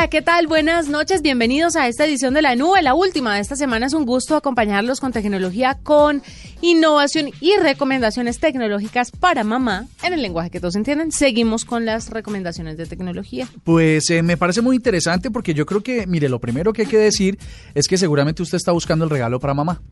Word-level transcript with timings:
Hola, 0.00 0.08
¿qué 0.08 0.22
tal? 0.22 0.46
Buenas 0.46 0.88
noches, 0.88 1.20
bienvenidos 1.20 1.76
a 1.76 1.86
esta 1.86 2.06
edición 2.06 2.32
de 2.32 2.40
La 2.40 2.56
Nube, 2.56 2.80
la 2.80 2.94
última 2.94 3.34
de 3.34 3.42
esta 3.42 3.54
semana. 3.54 3.84
Es 3.84 3.92
un 3.92 4.06
gusto 4.06 4.34
acompañarlos 4.34 4.98
con 4.98 5.12
tecnología, 5.12 5.78
con 5.82 6.22
innovación 6.62 7.28
y 7.38 7.54
recomendaciones 7.60 8.38
tecnológicas 8.38 9.10
para 9.10 9.44
mamá 9.44 9.88
en 10.02 10.14
el 10.14 10.22
lenguaje 10.22 10.48
que 10.48 10.58
todos 10.58 10.76
entienden. 10.76 11.12
Seguimos 11.12 11.66
con 11.66 11.84
las 11.84 12.08
recomendaciones 12.08 12.78
de 12.78 12.86
tecnología. 12.86 13.46
Pues 13.62 14.08
eh, 14.08 14.22
me 14.22 14.38
parece 14.38 14.62
muy 14.62 14.76
interesante 14.76 15.30
porque 15.30 15.52
yo 15.52 15.66
creo 15.66 15.82
que, 15.82 16.06
mire, 16.06 16.30
lo 16.30 16.38
primero 16.38 16.72
que 16.72 16.80
hay 16.80 16.88
que 16.88 16.96
decir 16.96 17.38
es 17.74 17.86
que 17.86 17.98
seguramente 17.98 18.42
usted 18.42 18.56
está 18.56 18.72
buscando 18.72 19.04
el 19.04 19.10
regalo 19.10 19.38
para 19.38 19.52
mamá. 19.52 19.82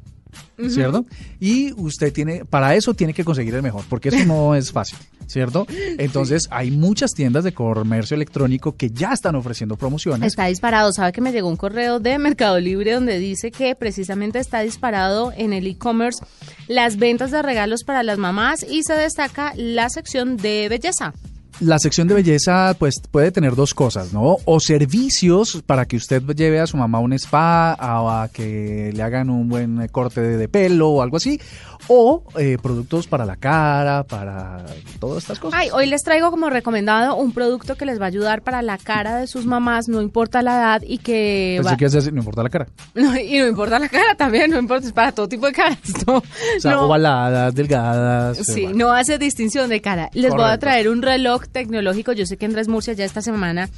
¿Cierto? 0.69 1.07
Y 1.39 1.73
usted 1.75 2.13
tiene, 2.13 2.45
para 2.45 2.75
eso 2.75 2.95
tiene 2.95 3.15
que 3.15 3.25
conseguir 3.25 3.55
el 3.55 3.63
mejor, 3.63 3.85
porque 3.89 4.09
eso 4.09 4.25
no 4.25 4.55
es 4.57 4.73
fácil, 4.73 4.99
¿cierto? 5.27 5.67
Entonces, 5.99 6.49
hay 6.51 6.71
muchas 6.71 7.15
tiendas 7.15 7.45
de 7.45 7.53
comercio 7.53 8.17
electrónico 8.17 8.77
que 8.77 8.91
ya 8.91 9.13
están 9.13 9.37
ofreciendo 9.37 9.77
promociones. 9.77 10.27
Está 10.27 10.47
disparado. 10.47 10.93
¿Sabe 10.93 11.13
que 11.13 11.21
me 11.21 11.33
llegó 11.33 11.49
un 11.49 11.57
correo 11.57 12.01
de 12.01 12.19
Mercado 12.19 12.59
Libre 12.59 12.93
donde 12.93 13.19
dice 13.19 13.51
que 13.51 13.75
precisamente 13.77 14.39
está 14.41 14.61
disparado 14.61 15.33
en 15.37 15.53
el 15.53 15.67
e-commerce 15.67 16.25
las 16.67 16.97
ventas 16.97 17.31
de 17.31 17.43
regalos 17.43 17.85
para 17.85 18.03
las 18.03 18.19
mamás 18.19 18.67
y 18.69 18.83
se 18.83 18.95
destaca 18.95 19.53
la 19.57 19.89
sección 19.89 20.37
de 20.37 20.69
belleza? 20.69 21.15
La 21.61 21.79
sección 21.79 22.07
de 22.09 22.15
belleza 22.15 22.75
pues 22.79 23.01
puede 23.11 23.33
tener 23.33 23.55
dos 23.57 23.75
cosas, 23.75 24.13
¿no? 24.13 24.37
O 24.45 24.61
servicios 24.61 25.63
para 25.67 25.87
que 25.87 25.97
usted 25.97 26.23
lleve 26.35 26.61
a 26.61 26.67
su 26.67 26.77
mamá 26.77 26.99
a 26.99 27.01
un 27.01 27.13
spa, 27.15 27.73
a, 27.73 28.23
a 28.23 28.29
que 28.29 28.93
le 28.95 29.03
hagan 29.03 29.29
un 29.31 29.49
buen 29.49 29.89
corte 29.89 30.21
de, 30.21 30.37
de 30.37 30.49
pelo 30.49 30.91
o 30.91 31.03
algo 31.03 31.17
así, 31.17 31.41
o 31.89 32.23
eh, 32.39 32.59
productos 32.63 33.07
para 33.07 33.25
la 33.25 33.37
cara, 33.37 34.05
para 34.05 34.65
todas 35.01 35.19
estas 35.25 35.39
cosas. 35.39 35.59
Ay, 35.59 35.69
hoy 35.73 35.87
les 35.87 36.03
traigo 36.05 36.31
como 36.31 36.49
recomendado 36.51 37.17
un 37.17 37.33
producto 37.33 37.77
que 37.77 37.87
les 37.87 38.01
va 38.01 38.05
a 38.05 38.09
ayudar 38.09 38.43
para 38.43 38.63
la 38.63 38.79
cara 38.79 39.17
de 39.17 39.27
sus 39.27 39.45
mamás, 39.47 39.89
no 39.89 40.01
importa 40.01 40.43
la 40.43 40.57
edad 40.59 40.83
y 40.87 40.99
que... 40.99 41.55
Pensé 41.59 41.71
va- 41.73 41.77
que 41.77 41.85
hacer, 41.87 42.13
no 42.13 42.21
importa 42.21 42.43
la 42.43 42.51
cara. 42.51 42.67
No, 42.95 43.17
y 43.17 43.39
no 43.39 43.47
importa 43.47 43.79
la 43.79 43.89
cara 43.89 44.15
también, 44.17 44.51
no 44.51 44.59
importa, 44.59 44.87
es 44.87 44.93
para 44.93 45.13
todo 45.13 45.29
tipo 45.29 45.47
de 45.47 45.53
caras. 45.53 45.79
No, 46.07 46.17
O 46.19 46.23
sea, 46.61 46.73
no. 46.73 46.83
ovaladas, 46.87 47.55
delgadas. 47.55 48.39
eh, 48.41 48.45
Sí, 48.45 48.63
bueno. 48.63 48.79
no 48.79 48.93
hace 48.93 49.19
distinción 49.19 49.69
de 49.71 49.81
cara. 49.81 50.11
Les 50.15 50.33
voy 50.33 50.45
a 50.45 50.59
traer 50.59 50.89
un 50.89 51.01
reloj 51.03 51.43
tecnológico. 51.53 52.13
Yo 52.13 52.27
sé 52.27 52.37
que 52.37 52.47
Andrés 52.47 52.69
Murcia 52.69 52.95
ya 52.95 53.05
esta 53.05 53.23
semana 53.23 53.69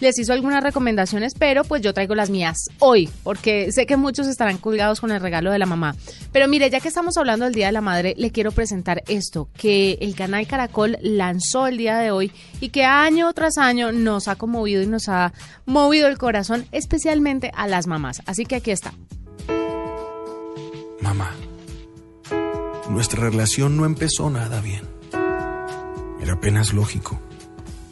les 0.00 0.18
hizo 0.18 0.32
algunas 0.32 0.62
recomendaciones, 0.62 1.34
pero 1.38 1.64
pues 1.64 1.82
yo 1.82 1.92
traigo 1.92 2.14
las 2.14 2.30
mías 2.30 2.56
hoy, 2.78 3.08
porque 3.22 3.70
sé 3.70 3.86
que 3.86 3.96
muchos 3.96 4.26
estarán 4.26 4.58
colgados 4.58 5.00
con 5.00 5.10
el 5.12 5.20
regalo 5.20 5.52
de 5.52 5.58
la 5.58 5.66
mamá. 5.66 5.94
Pero 6.32 6.48
mire, 6.48 6.70
ya 6.70 6.80
que 6.80 6.88
estamos 6.88 7.16
hablando 7.16 7.44
del 7.44 7.54
Día 7.54 7.66
de 7.66 7.72
la 7.72 7.80
Madre, 7.80 8.14
le 8.16 8.30
quiero 8.30 8.52
presentar 8.52 9.02
esto, 9.08 9.48
que 9.56 9.98
el 10.00 10.14
canal 10.14 10.46
Caracol 10.46 10.96
lanzó 11.02 11.66
el 11.66 11.76
día 11.76 11.98
de 11.98 12.10
hoy 12.10 12.32
y 12.60 12.70
que 12.70 12.84
año 12.84 13.32
tras 13.32 13.58
año 13.58 13.92
nos 13.92 14.28
ha 14.28 14.36
conmovido 14.36 14.82
y 14.82 14.86
nos 14.86 15.08
ha 15.08 15.32
movido 15.66 16.08
el 16.08 16.18
corazón, 16.18 16.66
especialmente 16.72 17.50
a 17.54 17.68
las 17.68 17.86
mamás. 17.86 18.22
Así 18.26 18.46
que 18.46 18.56
aquí 18.56 18.70
está. 18.70 18.94
Mamá, 21.00 21.30
nuestra 22.88 23.20
relación 23.20 23.76
no 23.76 23.86
empezó 23.86 24.30
nada 24.30 24.60
bien. 24.60 24.99
Apenas 26.30 26.72
lógico. 26.72 27.20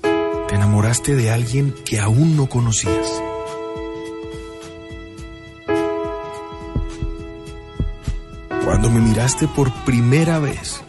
Te 0.02 0.54
enamoraste 0.54 1.14
de 1.14 1.30
alguien 1.30 1.74
que 1.84 2.00
aún 2.00 2.36
no 2.36 2.48
conocías. 2.48 3.22
Cuando 8.64 8.90
me 8.90 9.00
miraste 9.00 9.48
por 9.48 9.72
primera 9.84 10.38
vez, 10.38 10.80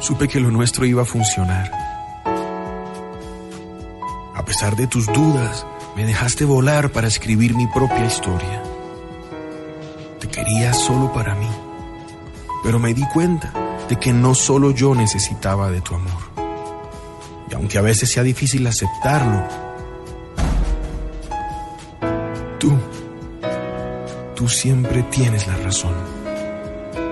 supe 0.00 0.26
que 0.26 0.40
lo 0.40 0.50
nuestro 0.50 0.84
iba 0.84 1.02
a 1.02 1.04
funcionar. 1.04 1.70
A 4.34 4.44
pesar 4.44 4.74
de 4.74 4.86
tus 4.86 5.06
dudas, 5.06 5.66
me 5.94 6.04
dejaste 6.04 6.44
volar 6.44 6.90
para 6.90 7.08
escribir 7.08 7.54
mi 7.54 7.66
propia 7.66 8.06
historia. 8.06 8.62
Te 10.18 10.28
quería 10.28 10.72
solo 10.72 11.12
para 11.12 11.34
mí. 11.34 11.48
Pero 12.64 12.78
me 12.78 12.94
di 12.94 13.06
cuenta 13.12 13.52
de 13.88 13.96
que 13.96 14.12
no 14.12 14.34
solo 14.34 14.70
yo 14.72 14.94
necesitaba 14.94 15.70
de 15.70 15.80
tu 15.80 15.94
amor. 15.94 16.27
Aunque 17.58 17.76
a 17.76 17.82
veces 17.82 18.10
sea 18.10 18.22
difícil 18.22 18.66
aceptarlo, 18.66 19.42
tú, 22.58 22.72
tú 24.34 24.48
siempre 24.48 25.02
tienes 25.02 25.46
la 25.46 25.56
razón. 25.56 25.92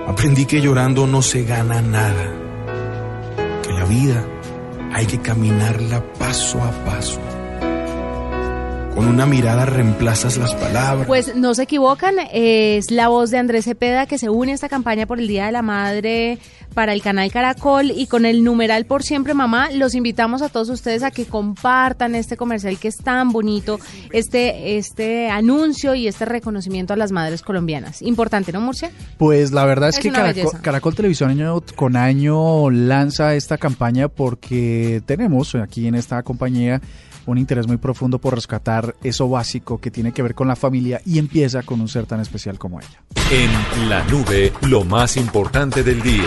Aprendí 0.07 0.45
que 0.45 0.61
llorando 0.61 1.05
no 1.05 1.21
se 1.21 1.43
gana 1.43 1.81
nada, 1.81 2.33
que 3.61 3.73
la 3.73 3.83
vida 3.85 4.25
hay 4.93 5.05
que 5.05 5.19
caminarla 5.19 6.01
paso 6.13 6.63
a 6.63 6.71
paso. 6.85 7.19
Con 8.97 9.09
una 9.09 9.27
mirada 9.27 9.67
reemplazas 9.67 10.37
las 10.37 10.55
palabras. 10.55 11.05
Pues 11.05 11.35
no 11.35 11.53
se 11.53 11.61
equivocan, 11.61 12.15
es 12.33 12.89
la 12.89 13.09
voz 13.09 13.29
de 13.29 13.37
Andrés 13.37 13.65
Cepeda 13.65 14.07
que 14.07 14.17
se 14.17 14.27
une 14.27 14.53
a 14.53 14.55
esta 14.55 14.69
campaña 14.69 15.05
por 15.05 15.19
el 15.19 15.27
Día 15.27 15.45
de 15.45 15.51
la 15.51 15.61
Madre 15.61 16.39
para 16.73 16.93
el 16.93 17.03
canal 17.03 17.31
Caracol 17.31 17.91
y 17.91 18.07
con 18.07 18.25
el 18.25 18.43
numeral 18.43 18.85
por 18.85 19.03
siempre 19.03 19.35
mamá, 19.35 19.69
los 19.71 19.93
invitamos 19.93 20.41
a 20.41 20.49
todos 20.49 20.69
ustedes 20.69 21.03
a 21.03 21.11
que 21.11 21.25
compartan 21.25 22.15
este 22.15 22.37
comercial 22.37 22.79
que 22.79 22.87
es 22.87 22.97
tan 22.97 23.31
bonito, 23.31 23.79
este, 24.11 24.77
este 24.77 25.29
anuncio 25.29 25.93
y 25.93 26.07
este 26.07 26.25
reconocimiento 26.25 26.93
a 26.93 26.97
las 26.97 27.11
madres 27.11 27.43
colombianas. 27.43 28.01
Importante, 28.01 28.51
¿no, 28.51 28.61
Murcia? 28.61 28.89
Pues 29.19 29.51
la 29.51 29.65
verdad 29.65 29.89
es, 29.89 29.97
Es 29.97 30.03
que 30.03 30.11
Caracol. 30.11 30.61
Caracol 30.61 30.95
Televisión 30.95 31.29
año 31.29 31.61
con 31.75 31.95
año 31.95 32.71
lanza 32.71 33.35
esta 33.35 33.59
campaña 33.59 34.07
porque 34.07 35.03
tenemos 35.05 35.53
aquí 35.53 35.87
en 35.87 35.93
esta 35.93 36.23
compañía 36.23 36.81
un 37.27 37.37
interés 37.37 37.67
muy 37.67 37.77
profundo 37.77 38.19
por 38.19 38.33
rescatar 38.33 38.95
eso 39.03 39.29
básico 39.29 39.79
que 39.79 39.91
tiene 39.91 40.11
que 40.11 40.23
ver 40.23 40.33
con 40.33 40.47
la 40.47 40.55
familia 40.55 41.01
y 41.05 41.19
empieza 41.19 41.63
con 41.63 41.81
un 41.81 41.87
ser 41.87 42.05
tan 42.05 42.19
especial 42.19 42.57
como 42.57 42.79
ella. 42.79 43.01
En 43.31 43.89
La 43.89 44.03
Nube, 44.05 44.51
lo 44.61 44.83
más 44.83 45.17
importante 45.17 45.83
del 45.83 46.01
día. 46.01 46.23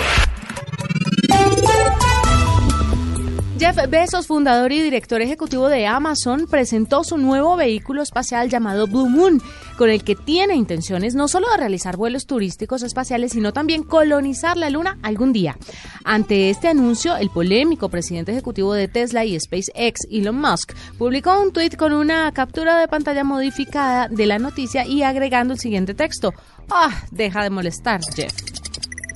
Jeff 3.60 3.76
Bezos, 3.90 4.26
fundador 4.26 4.72
y 4.72 4.80
director 4.80 5.20
ejecutivo 5.20 5.68
de 5.68 5.86
Amazon, 5.86 6.46
presentó 6.50 7.04
su 7.04 7.18
nuevo 7.18 7.56
vehículo 7.56 8.00
espacial 8.00 8.48
llamado 8.48 8.86
Blue 8.86 9.10
Moon, 9.10 9.42
con 9.76 9.90
el 9.90 10.02
que 10.02 10.16
tiene 10.16 10.54
intenciones 10.54 11.14
no 11.14 11.28
solo 11.28 11.46
de 11.50 11.58
realizar 11.58 11.98
vuelos 11.98 12.24
turísticos 12.24 12.82
espaciales, 12.82 13.32
sino 13.32 13.52
también 13.52 13.82
colonizar 13.82 14.56
la 14.56 14.70
Luna 14.70 14.96
algún 15.02 15.34
día. 15.34 15.58
Ante 16.04 16.48
este 16.48 16.68
anuncio, 16.68 17.18
el 17.18 17.28
polémico 17.28 17.90
presidente 17.90 18.32
ejecutivo 18.32 18.72
de 18.72 18.88
Tesla 18.88 19.26
y 19.26 19.38
SpaceX, 19.38 20.06
Elon 20.10 20.40
Musk, 20.40 20.72
publicó 20.96 21.38
un 21.38 21.52
tuit 21.52 21.76
con 21.76 21.92
una 21.92 22.32
captura 22.32 22.78
de 22.78 22.88
pantalla 22.88 23.24
modificada 23.24 24.08
de 24.08 24.24
la 24.24 24.38
noticia 24.38 24.86
y 24.86 25.02
agregando 25.02 25.52
el 25.52 25.60
siguiente 25.60 25.92
texto. 25.92 26.32
Ah, 26.70 27.02
deja 27.10 27.42
de 27.42 27.50
molestar, 27.50 28.00
Jeff. 28.16 28.32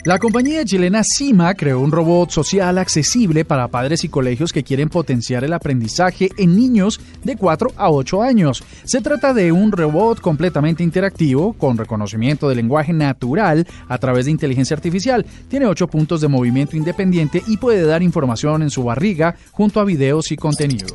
La 0.05 0.19
compañía 0.19 0.67
chilena 0.67 1.03
Cima 1.03 1.55
creó 1.55 1.81
un 1.81 1.91
robot 1.91 2.29
social 2.29 2.77
accesible 2.77 3.47
para 3.47 3.69
padres 3.69 4.05
y 4.05 4.11
colegios 4.11 4.53
que 4.53 4.63
quieren 4.63 4.91
potenciar 4.91 5.45
el 5.45 5.55
aprendizaje 5.55 6.29
en 6.37 6.55
niños 6.55 7.01
de 7.23 7.37
4 7.37 7.71
a 7.75 7.91
8 7.91 8.23
años. 8.23 8.63
Se 8.85 9.01
trata 9.01 9.33
de 9.33 9.51
un 9.51 9.73
robot 9.73 10.21
completamente 10.21 10.83
interactivo 10.83 11.55
con 11.55 11.79
reconocimiento 11.79 12.51
de 12.51 12.57
lenguaje 12.57 12.93
natural 12.93 13.67
a 13.89 13.97
través 13.97 14.27
de 14.27 14.33
inteligencia 14.33 14.77
artificial. 14.77 15.25
Tiene 15.49 15.65
8 15.65 15.89
puntos 15.89 16.21
de 16.21 16.29
movimiento 16.29 16.77
independiente 16.77 17.43
y 17.47 17.57
puede 17.57 17.87
dar 17.87 18.03
información 18.03 18.61
en 18.61 18.69
su 18.69 18.85
barriga 18.85 19.37
junto 19.53 19.81
a 19.81 19.85
videos 19.85 20.31
y 20.33 20.37
contenidos. 20.37 20.93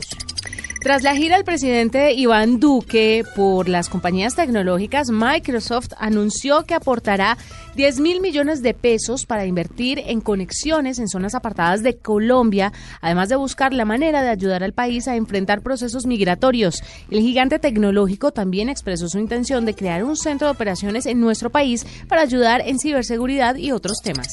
Tras 0.81 1.03
la 1.03 1.13
gira 1.13 1.35
del 1.35 1.43
presidente 1.43 2.13
Iván 2.13 2.61
Duque 2.61 3.25
por 3.35 3.67
las 3.67 3.89
compañías 3.89 4.35
tecnológicas, 4.35 5.09
Microsoft 5.09 5.89
anunció 5.97 6.63
que 6.63 6.73
aportará 6.73 7.37
10 7.75 7.99
mil 7.99 8.21
millones 8.21 8.61
de 8.61 8.73
pesos 8.73 9.25
para 9.25 9.45
invertir 9.45 9.99
en 9.99 10.21
conexiones 10.21 10.97
en 10.97 11.09
zonas 11.09 11.35
apartadas 11.35 11.83
de 11.83 11.97
Colombia, 11.97 12.71
además 13.01 13.27
de 13.27 13.35
buscar 13.35 13.73
la 13.73 13.83
manera 13.83 14.21
de 14.21 14.29
ayudar 14.29 14.63
al 14.63 14.71
país 14.71 15.09
a 15.09 15.17
enfrentar 15.17 15.61
procesos 15.63 16.05
migratorios. 16.05 16.81
El 17.11 17.19
gigante 17.19 17.59
tecnológico 17.59 18.31
también 18.31 18.69
expresó 18.69 19.09
su 19.09 19.19
intención 19.19 19.65
de 19.65 19.75
crear 19.75 20.05
un 20.05 20.15
centro 20.15 20.47
de 20.47 20.53
operaciones 20.53 21.05
en 21.07 21.19
nuestro 21.19 21.49
país 21.49 21.85
para 22.07 22.21
ayudar 22.21 22.61
en 22.65 22.79
ciberseguridad 22.79 23.57
y 23.57 23.73
otros 23.73 23.97
temas. 24.01 24.29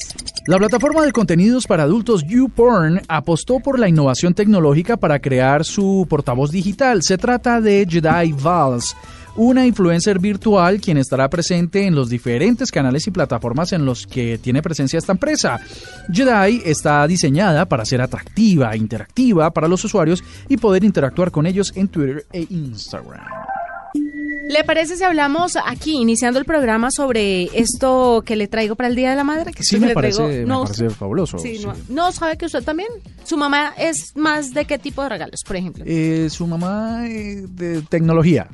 La 0.47 0.57
plataforma 0.57 1.03
de 1.03 1.11
contenidos 1.11 1.67
para 1.67 1.83
adultos 1.83 2.23
YouPorn 2.25 3.01
apostó 3.09 3.59
por 3.59 3.77
la 3.77 3.89
innovación 3.89 4.33
tecnológica 4.33 4.95
para 4.95 5.19
crear 5.19 5.65
su 5.65 6.07
portavoz 6.09 6.51
digital. 6.51 7.03
Se 7.03 7.17
trata 7.17 7.59
de 7.59 7.85
Jedi 7.85 8.31
Vals, 8.31 8.95
una 9.35 9.65
influencer 9.65 10.19
virtual 10.19 10.79
quien 10.79 10.97
estará 10.99 11.29
presente 11.29 11.85
en 11.85 11.95
los 11.95 12.07
diferentes 12.07 12.71
canales 12.71 13.05
y 13.07 13.11
plataformas 13.11 13.73
en 13.73 13.83
los 13.83 14.07
que 14.07 14.37
tiene 14.37 14.61
presencia 14.61 14.99
esta 14.99 15.11
empresa. 15.11 15.59
Jedi 16.09 16.61
está 16.63 17.05
diseñada 17.07 17.65
para 17.65 17.83
ser 17.83 17.99
atractiva 17.99 18.73
e 18.73 18.77
interactiva 18.77 19.51
para 19.51 19.67
los 19.67 19.83
usuarios 19.83 20.23
y 20.47 20.55
poder 20.55 20.85
interactuar 20.85 21.29
con 21.29 21.45
ellos 21.45 21.73
en 21.75 21.89
Twitter 21.89 22.25
e 22.31 22.47
Instagram. 22.49 23.56
¿Le 24.49 24.63
parece 24.63 24.95
si 24.95 25.03
hablamos 25.03 25.53
aquí, 25.65 25.97
iniciando 25.97 26.39
el 26.39 26.45
programa, 26.45 26.89
sobre 26.91 27.43
esto 27.59 28.23
que 28.25 28.35
le 28.35 28.47
traigo 28.47 28.75
para 28.75 28.87
el 28.89 28.95
Día 28.95 29.09
de 29.09 29.15
la 29.17 29.23
Madre? 29.23 29.51
Que 29.51 29.63
sí, 29.63 29.77
me 29.79 29.87
le 29.87 29.93
parece, 29.93 30.21
traigo- 30.23 30.39
me 30.41 30.45
no, 30.45 30.63
parece 30.63 30.89
fabuloso. 30.89 31.37
sí, 31.37 31.57
sí. 31.57 31.65
no, 31.65 31.73
no, 31.89 32.11
¿sabe 32.11 32.37
que 32.37 32.45
usted 32.45 32.63
también? 32.63 32.87
Su 33.25 33.35
mamá 33.37 33.73
es 33.77 34.15
más 34.15 34.53
de 34.53 34.65
qué 34.65 34.77
tipo 34.79 35.03
de 35.03 35.09
regalos, 35.09 35.41
por 35.45 35.55
ejemplo? 35.57 35.83
Eh, 35.85 36.29
su 36.29 36.47
mamá 36.47 37.07
eh, 37.07 37.43
de 37.49 37.81
tecnología. 37.81 38.47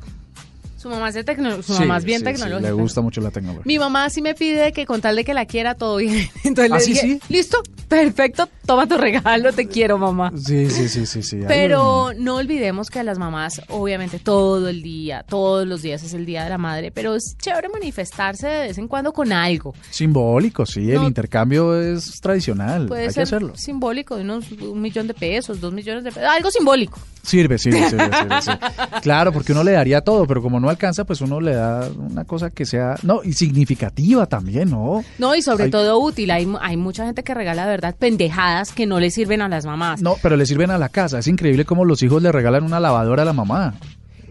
Su 0.84 0.90
mamá 0.90 1.08
es 1.08 1.14
de 1.14 1.24
tecno- 1.24 1.62
su 1.62 1.72
Sí, 1.72 1.80
mamá 1.80 1.96
es 1.96 2.04
bien 2.04 2.18
sí, 2.20 2.26
sí, 2.26 2.32
tecnológica. 2.32 2.68
le 2.68 2.72
gusta 2.74 3.00
mucho 3.00 3.22
la 3.22 3.30
tecnología. 3.30 3.62
Mi 3.64 3.78
mamá 3.78 4.10
sí 4.10 4.20
me 4.20 4.34
pide 4.34 4.70
que 4.74 4.84
con 4.84 5.00
tal 5.00 5.16
de 5.16 5.24
que 5.24 5.32
la 5.32 5.46
quiera 5.46 5.74
todo 5.74 5.96
bien. 5.96 6.28
Entonces 6.44 6.70
¿Ah, 6.70 6.76
le 6.76 6.80
sí, 6.82 6.92
dije, 6.92 7.00
sí? 7.00 7.20
listo, 7.30 7.62
perfecto, 7.88 8.50
toma 8.66 8.86
tu 8.86 8.98
regalo, 8.98 9.50
te 9.54 9.66
quiero 9.66 9.96
mamá. 9.96 10.30
Sí, 10.36 10.68
sí, 10.68 10.90
sí, 10.90 11.06
sí, 11.06 11.22
sí. 11.22 11.40
Pero 11.48 12.10
no 12.18 12.36
olvidemos 12.36 12.90
que 12.90 12.98
a 12.98 13.02
las 13.02 13.18
mamás, 13.18 13.62
obviamente, 13.68 14.18
todo 14.18 14.68
el 14.68 14.82
día, 14.82 15.24
todos 15.26 15.66
los 15.66 15.80
días 15.80 16.02
es 16.02 16.12
el 16.12 16.26
Día 16.26 16.44
de 16.44 16.50
la 16.50 16.58
Madre, 16.58 16.90
pero 16.92 17.14
es 17.14 17.34
chévere 17.40 17.70
manifestarse 17.70 18.46
de 18.46 18.66
vez 18.68 18.76
en 18.76 18.86
cuando 18.86 19.14
con 19.14 19.32
algo. 19.32 19.74
Simbólico, 19.90 20.66
sí, 20.66 20.90
el 20.90 21.02
intercambio 21.04 21.80
es 21.80 22.20
tradicional, 22.20 22.88
Puede 22.88 23.04
hay 23.04 23.08
ser 23.08 23.14
que 23.14 23.22
hacerlo. 23.22 23.56
simbólico, 23.56 24.16
unos 24.16 24.52
un 24.52 24.82
millón 24.82 25.06
de 25.06 25.14
pesos, 25.14 25.62
dos 25.62 25.72
millones 25.72 26.04
de 26.04 26.12
pesos, 26.12 26.28
algo 26.28 26.50
simbólico. 26.50 27.00
Sirve, 27.24 27.58
sirve, 27.58 27.88
sirve, 27.88 28.10
sirve. 28.42 28.58
Claro, 29.02 29.32
porque 29.32 29.52
uno 29.52 29.64
le 29.64 29.72
daría 29.72 30.00
todo, 30.02 30.26
pero 30.26 30.40
como 30.42 30.60
no 30.60 30.68
alcanza, 30.70 31.04
pues 31.04 31.20
uno 31.20 31.40
le 31.40 31.54
da 31.54 31.88
una 31.88 32.24
cosa 32.24 32.50
que 32.50 32.64
sea, 32.64 32.96
no, 33.02 33.22
y 33.24 33.32
significativa 33.32 34.26
también, 34.26 34.70
¿no? 34.70 35.02
No, 35.18 35.34
y 35.34 35.42
sobre 35.42 35.64
Hay- 35.64 35.70
todo 35.70 35.98
útil. 35.98 36.30
Hay, 36.30 36.46
hay 36.60 36.76
mucha 36.76 37.04
gente 37.06 37.22
que 37.22 37.34
regala, 37.34 37.64
de 37.64 37.70
verdad, 37.70 37.94
pendejadas 37.98 38.72
que 38.72 38.86
no 38.86 39.00
le 39.00 39.10
sirven 39.10 39.42
a 39.42 39.48
las 39.48 39.66
mamás. 39.66 40.00
No, 40.02 40.16
pero 40.22 40.36
le 40.36 40.46
sirven 40.46 40.70
a 40.70 40.78
la 40.78 40.88
casa. 40.88 41.18
Es 41.18 41.26
increíble 41.26 41.64
cómo 41.64 41.84
los 41.84 42.02
hijos 42.02 42.22
le 42.22 42.30
regalan 42.32 42.64
una 42.64 42.80
lavadora 42.80 43.22
a 43.22 43.26
la 43.26 43.32
mamá. 43.32 43.74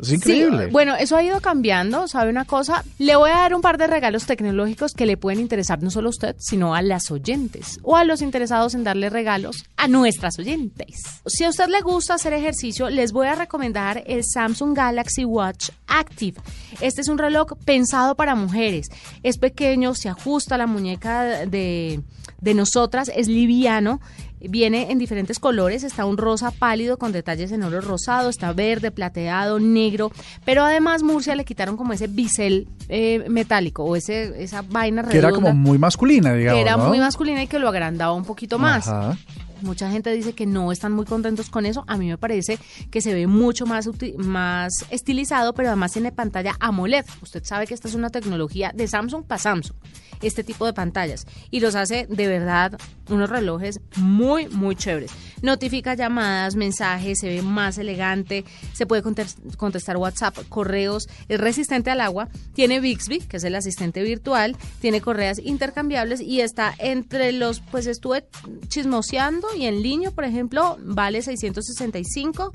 Es 0.03 0.13
increíble. 0.13 0.67
Bueno, 0.67 0.95
eso 0.95 1.15
ha 1.15 1.23
ido 1.23 1.41
cambiando, 1.41 2.07
¿sabe 2.07 2.29
una 2.29 2.45
cosa? 2.45 2.83
Le 2.99 3.15
voy 3.15 3.29
a 3.31 3.35
dar 3.35 3.55
un 3.55 3.61
par 3.61 3.77
de 3.77 3.87
regalos 3.87 4.25
tecnológicos 4.25 4.93
que 4.93 5.05
le 5.05 5.17
pueden 5.17 5.39
interesar 5.39 5.81
no 5.81 5.89
solo 5.89 6.09
a 6.09 6.11
usted, 6.11 6.35
sino 6.39 6.75
a 6.75 6.81
las 6.81 7.11
oyentes 7.11 7.79
o 7.83 7.95
a 7.95 8.03
los 8.03 8.21
interesados 8.21 8.73
en 8.75 8.83
darle 8.83 9.09
regalos 9.09 9.65
a 9.77 9.87
nuestras 9.87 10.37
oyentes. 10.39 11.01
Si 11.25 11.43
a 11.43 11.49
usted 11.49 11.67
le 11.69 11.81
gusta 11.81 12.15
hacer 12.15 12.33
ejercicio, 12.33 12.89
les 12.89 13.11
voy 13.11 13.27
a 13.27 13.35
recomendar 13.35 14.03
el 14.05 14.23
Samsung 14.23 14.75
Galaxy 14.75 15.25
Watch 15.25 15.69
Active. 15.87 16.39
Este 16.81 17.01
es 17.01 17.07
un 17.07 17.17
reloj 17.17 17.53
pensado 17.65 18.15
para 18.15 18.35
mujeres. 18.35 18.87
Es 19.23 19.37
pequeño, 19.37 19.95
se 19.95 20.09
ajusta 20.09 20.55
a 20.55 20.57
la 20.57 20.67
muñeca 20.67 21.45
de, 21.45 22.01
de 22.41 22.53
nosotras, 22.53 23.11
es 23.15 23.27
liviano. 23.27 24.01
Viene 24.49 24.91
en 24.91 24.99
diferentes 24.99 25.39
colores, 25.39 25.83
está 25.83 26.05
un 26.05 26.17
rosa 26.17 26.51
pálido 26.51 26.97
con 26.97 27.11
detalles 27.11 27.51
en 27.51 27.63
oro 27.63 27.81
rosado, 27.81 28.29
está 28.29 28.53
verde, 28.53 28.91
plateado, 28.91 29.59
negro, 29.59 30.11
pero 30.45 30.63
además 30.63 31.03
Murcia 31.03 31.35
le 31.35 31.45
quitaron 31.45 31.77
como 31.77 31.93
ese 31.93 32.07
bisel 32.07 32.67
eh, 32.89 33.23
metálico 33.29 33.83
o 33.83 33.95
ese 33.95 34.43
esa 34.43 34.61
vaina 34.61 35.01
redonda 35.01 35.11
que 35.11 35.17
era 35.17 35.31
como 35.31 35.53
muy 35.53 35.77
masculina, 35.77 36.33
digamos. 36.33 36.57
que 36.57 36.61
era 36.61 36.77
¿no? 36.77 36.87
muy 36.87 36.99
masculina 36.99 37.43
y 37.43 37.47
que 37.47 37.59
lo 37.59 37.69
agrandaba 37.69 38.13
un 38.13 38.25
poquito 38.25 38.59
más. 38.59 38.87
Ajá. 38.87 39.17
Mucha 39.63 39.89
gente 39.89 40.11
dice 40.11 40.33
que 40.33 40.45
no 40.45 40.71
están 40.71 40.91
muy 40.91 41.05
contentos 41.05 41.49
con 41.49 41.65
eso. 41.65 41.83
A 41.87 41.97
mí 41.97 42.07
me 42.07 42.17
parece 42.17 42.59
que 42.91 43.01
se 43.01 43.13
ve 43.13 43.27
mucho 43.27 43.65
más, 43.65 43.89
más 44.17 44.73
estilizado, 44.89 45.53
pero 45.53 45.69
además 45.69 45.91
tiene 45.93 46.11
pantalla 46.11 46.55
AMOLED. 46.59 47.05
Usted 47.21 47.43
sabe 47.43 47.65
que 47.65 47.73
esta 47.73 47.87
es 47.87 47.95
una 47.95 48.09
tecnología 48.09 48.71
de 48.75 48.87
Samsung 48.87 49.23
para 49.25 49.39
Samsung, 49.39 49.75
este 50.21 50.43
tipo 50.43 50.65
de 50.65 50.73
pantallas. 50.73 51.25
Y 51.49 51.59
los 51.61 51.75
hace 51.75 52.05
de 52.09 52.27
verdad 52.27 52.77
unos 53.09 53.29
relojes 53.29 53.79
muy, 53.97 54.47
muy 54.47 54.75
chéveres. 54.75 55.11
Notifica 55.41 55.93
llamadas, 55.95 56.55
mensajes, 56.55 57.19
se 57.19 57.27
ve 57.27 57.41
más 57.41 57.77
elegante, 57.77 58.45
se 58.73 58.85
puede 58.85 59.03
contes- 59.03 59.35
contestar 59.57 59.97
WhatsApp, 59.97 60.37
correos, 60.49 61.07
es 61.27 61.39
resistente 61.39 61.89
al 61.91 61.99
agua, 62.01 62.29
tiene 62.53 62.79
Bixby, 62.79 63.19
que 63.19 63.37
es 63.37 63.43
el 63.43 63.55
asistente 63.55 64.03
virtual, 64.03 64.55
tiene 64.79 65.01
correas 65.01 65.39
intercambiables 65.39 66.21
y 66.21 66.39
está 66.41 66.73
entre 66.77 67.33
los, 67.33 67.59
pues 67.59 67.87
estuve 67.87 68.25
chismoseando 68.69 69.47
y 69.57 69.65
en 69.65 69.81
línea, 69.81 70.11
por 70.11 70.23
ejemplo, 70.25 70.77
vale 70.81 71.21
665 71.21 72.53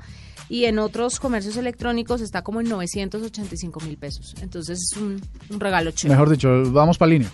y 0.49 0.65
en 0.65 0.79
otros 0.79 1.19
comercios 1.19 1.57
electrónicos 1.57 2.21
está 2.21 2.41
como 2.41 2.59
en 2.61 2.69
985 2.69 3.79
mil 3.81 3.97
pesos. 3.97 4.35
Entonces 4.41 4.79
es 4.79 4.97
un, 4.97 5.21
un 5.49 5.59
regalo 5.59 5.91
chévere. 5.91 6.15
Mejor 6.17 6.29
dicho, 6.31 6.71
vamos 6.71 6.97
para 6.97 7.11
línea. 7.11 7.29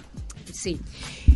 Sí. 0.51 0.79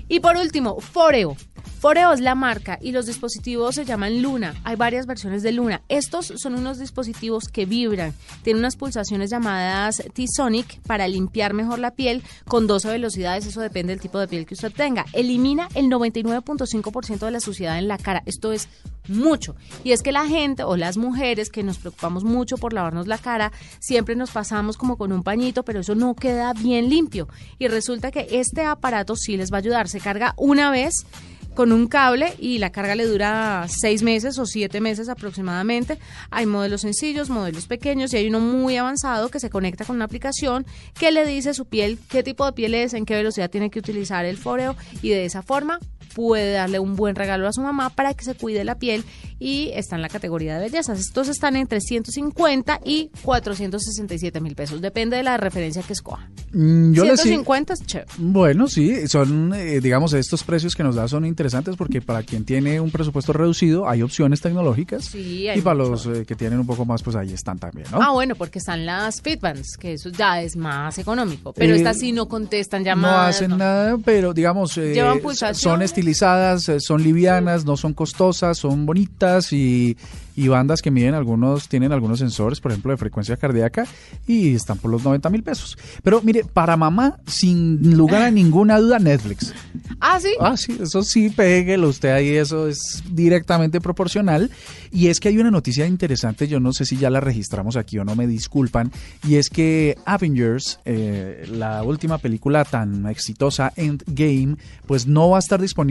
Y 0.08 0.20
por 0.20 0.36
último, 0.38 0.80
Foreo. 0.80 1.36
Foreo 1.62 2.14
es 2.14 2.20
la 2.20 2.36
marca 2.36 2.78
y 2.82 2.92
los 2.92 3.06
dispositivos 3.06 3.76
se 3.76 3.86
llaman 3.86 4.22
Luna. 4.22 4.56
Hay 4.64 4.76
varias 4.76 5.06
versiones 5.06 5.44
de 5.44 5.52
Luna. 5.52 5.82
Estos 5.90 6.34
son 6.36 6.56
unos 6.56 6.80
dispositivos 6.80 7.50
que 7.50 7.66
vibran. 7.66 8.14
Tienen 8.44 8.60
unas 8.60 8.76
pulsaciones 8.76 9.30
llamadas 9.30 10.04
T-Sonic 10.14 10.82
para 10.82 11.08
limpiar 11.08 11.54
mejor 11.54 11.80
la 11.80 11.92
piel 11.92 12.24
con 12.46 12.68
12 12.68 12.90
velocidades. 12.90 13.46
Eso 13.46 13.62
depende 13.62 13.94
del 13.94 14.02
tipo 14.02 14.20
de 14.20 14.28
piel 14.28 14.46
que 14.46 14.54
usted 14.54 14.72
tenga. 14.72 15.06
Elimina 15.14 15.70
el 15.76 15.86
99.5% 15.86 17.20
de 17.20 17.32
la 17.32 17.40
suciedad 17.40 17.78
en 17.78 17.88
la 17.88 17.98
cara. 17.98 18.24
Esto 18.26 18.52
es 18.52 18.68
mucho. 19.08 19.56
Y 19.84 19.92
es 19.92 20.02
que 20.02 20.12
la 20.12 20.26
gente 20.28 20.64
o 20.64 20.78
las 20.78 20.98
mujeres 20.98 21.50
que 21.50 21.64
nos 21.64 21.78
preocupamos 21.78 22.24
mucho 22.24 22.58
por 22.58 22.74
lavarnos 22.74 23.08
la 23.08 23.18
cara, 23.18 23.52
siempre 23.80 24.16
nos 24.16 24.32
pasamos 24.32 24.78
como 24.78 24.98
con 24.98 25.12
un 25.12 25.24
pañito, 25.24 25.64
pero 25.64 25.82
eso 25.82 25.96
no 25.96 26.16
queda 26.16 26.54
bien 26.54 26.90
limpio. 26.90 27.28
Y 27.58 27.68
resulta 27.68 28.12
que 28.12 28.28
este 28.32 28.64
aparato 28.64 29.16
sí 29.16 29.38
les 29.38 29.52
va 29.52 29.58
a 29.58 29.60
ayudar. 29.60 29.90
Se 29.90 30.00
carga 30.00 30.34
una 30.38 30.72
vez 30.72 31.06
con 31.54 31.72
un 31.72 31.88
cable 31.88 32.34
y 32.40 32.58
la 32.58 32.72
carga 32.72 32.96
le 32.96 33.06
dura 33.06 33.66
seis 33.68 34.02
meses 34.04 34.38
o 34.40 34.46
siete 34.46 34.82
meses 34.82 35.10
aproximadamente. 35.10 35.98
Hay 36.30 36.46
modelos 36.46 36.82
sencillos, 36.82 37.30
modelos 37.30 37.68
pequeños 37.68 38.14
y 38.14 38.18
hay 38.18 38.28
uno 38.28 38.40
muy 38.40 38.78
avanzado 38.78 39.30
que 39.30 39.40
se 39.40 39.50
conecta 39.50 39.86
con 39.86 39.96
una 39.96 40.06
aplicación 40.06 40.66
que 40.98 41.12
le 41.12 41.26
dice 41.26 41.50
a 41.50 41.54
su 41.54 41.66
piel 41.66 42.00
qué 42.10 42.24
tipo 42.24 42.46
de 42.46 42.54
piel 42.54 42.74
es, 42.74 42.94
en 42.94 43.06
qué 43.06 43.16
velocidad 43.16 43.50
tiene 43.50 43.70
que 43.70 43.80
utilizar 43.80 44.26
el 44.26 44.38
foreo 44.38 44.76
y 45.02 45.10
de 45.10 45.26
esa 45.26 45.42
forma 45.42 45.80
puede 46.14 46.54
darle 46.54 46.80
un 46.80 46.96
buen 46.96 47.16
regalo 47.16 47.48
a 47.48 47.54
su 47.54 47.62
mamá 47.62 47.90
para 47.90 48.14
que 48.14 48.24
se 48.26 48.36
cuide 48.36 48.64
la 48.64 48.76
piel 48.76 49.04
y 49.40 49.72
está 49.74 49.96
en 49.96 50.02
la 50.02 50.10
categoría 50.10 50.56
de 50.58 50.62
bellezas. 50.66 51.00
Estos 51.00 51.28
están 51.30 51.56
entre 51.56 51.80
150 51.82 52.82
y 52.84 53.10
467 53.24 54.42
mil 54.42 54.56
pesos, 54.56 54.82
depende 54.82 55.18
de 55.18 55.24
la 55.24 55.38
referencia 55.38 55.82
que 55.84 55.94
escoja. 55.94 56.30
Mm, 56.52 56.94
Yo 56.94 57.06
les 57.06 57.22
150 57.22 57.74
es 57.74 57.86
chévere. 57.86 58.10
Bueno, 58.18 58.68
sí, 58.68 59.08
son, 59.08 59.54
eh, 59.54 59.80
digamos, 59.82 60.14
estos 60.14 60.44
precios 60.44 60.76
que 60.76 60.84
nos 60.84 60.96
da 60.96 61.08
son 61.08 61.26
interesantes 61.26 61.76
porque 61.76 62.02
para 62.02 62.24
quien 62.24 62.44
tiene 62.46 62.80
un 62.80 62.92
presupuesto 62.92 63.34
reducido 63.34 63.88
hay 63.88 64.02
opciones 64.02 64.42
tecnológicas 64.42 65.06
Sí, 65.06 65.48
hay 65.48 65.60
y 65.60 65.62
para 65.62 65.76
los 65.76 66.06
eh, 66.08 66.26
que 66.26 66.36
tienen 66.36 66.60
un 66.60 66.66
poco 66.66 66.86
más, 66.86 67.04
pues 67.04 67.16
ahí 67.16 67.32
están 67.34 67.60
también, 67.60 67.88
¿no? 67.92 68.02
Ah, 68.02 68.12
bueno, 68.12 68.36
porque 68.36 68.60
están 68.60 68.86
las 68.86 69.22
Fitbands, 69.22 69.78
que 69.78 69.94
eso 69.94 70.10
ya 70.10 70.42
es 70.42 70.56
más 70.56 70.98
económico. 70.98 71.54
Pero 71.54 71.74
Eh, 71.74 71.78
estas 71.78 72.00
sí 72.00 72.12
no 72.12 72.28
contestan 72.28 72.82
no 72.82 72.86
llamadas. 72.88 73.36
hacen 73.36 73.52
no. 73.52 73.58
nada, 73.58 73.98
pero 74.04 74.34
digamos, 74.34 74.78
eh, 74.78 74.94
Llevan 74.94 75.20
son 75.54 75.82
estilizadas, 76.00 76.70
eh, 76.70 76.80
son 76.80 77.04
livianas, 77.04 77.66
no 77.66 77.76
son 77.76 77.94
costosas, 77.94 78.58
son 78.58 78.86
bonitas 78.86 79.52
y, 79.52 79.98
y 80.40 80.48
bandas 80.48 80.82
que 80.82 80.90
miden 80.90 81.16
algunos, 81.16 81.68
tienen 81.68 81.92
algunos 81.92 82.20
sensores, 82.20 82.62
por 82.62 82.72
ejemplo, 82.72 82.92
de 82.92 82.98
frecuencia 82.98 83.36
cardíaca 83.36 83.86
y 84.26 84.56
están 84.56 84.78
por 84.78 84.90
los 84.90 85.04
90 85.04 85.30
mil 85.30 85.44
pesos. 85.44 85.78
Pero 86.02 86.22
mire, 86.22 86.46
para 86.46 86.78
mamá, 86.78 87.20
sin 87.28 87.98
lugar 87.98 88.22
a 88.22 88.32
ninguna 88.32 88.80
duda, 88.80 89.00
Netflix. 89.00 89.54
Ah, 90.00 90.18
sí. 90.22 90.30
Ah, 90.40 90.56
sí, 90.56 90.78
eso 90.82 91.04
sí, 91.04 91.30
péguelo 91.30 91.90
usted 91.90 92.12
ahí, 92.12 92.30
eso 92.30 92.70
es 92.70 93.04
directamente 93.12 93.82
proporcional. 93.82 94.50
Y 94.92 95.08
es 95.08 95.20
que 95.20 95.28
hay 95.28 95.38
una 95.38 95.52
noticia 95.52 95.86
interesante, 95.86 96.48
yo 96.48 96.62
no 96.62 96.72
sé 96.72 96.86
si 96.86 96.96
ya 96.96 97.10
la 97.10 97.20
registramos 97.20 97.76
aquí 97.76 97.98
o 98.00 98.06
no, 98.06 98.16
me 98.16 98.26
disculpan, 98.26 98.92
y 99.28 99.36
es 99.36 99.50
que 99.50 99.98
Avengers, 100.06 100.80
eh, 100.86 101.48
la 101.52 101.84
última 101.84 102.18
película 102.18 102.64
tan 102.64 103.06
exitosa, 103.08 103.74
Endgame, 103.76 104.56
pues 104.88 105.06
no 105.06 105.30
va 105.30 105.38
a 105.38 105.40
estar 105.40 105.62
disponible, 105.62 105.89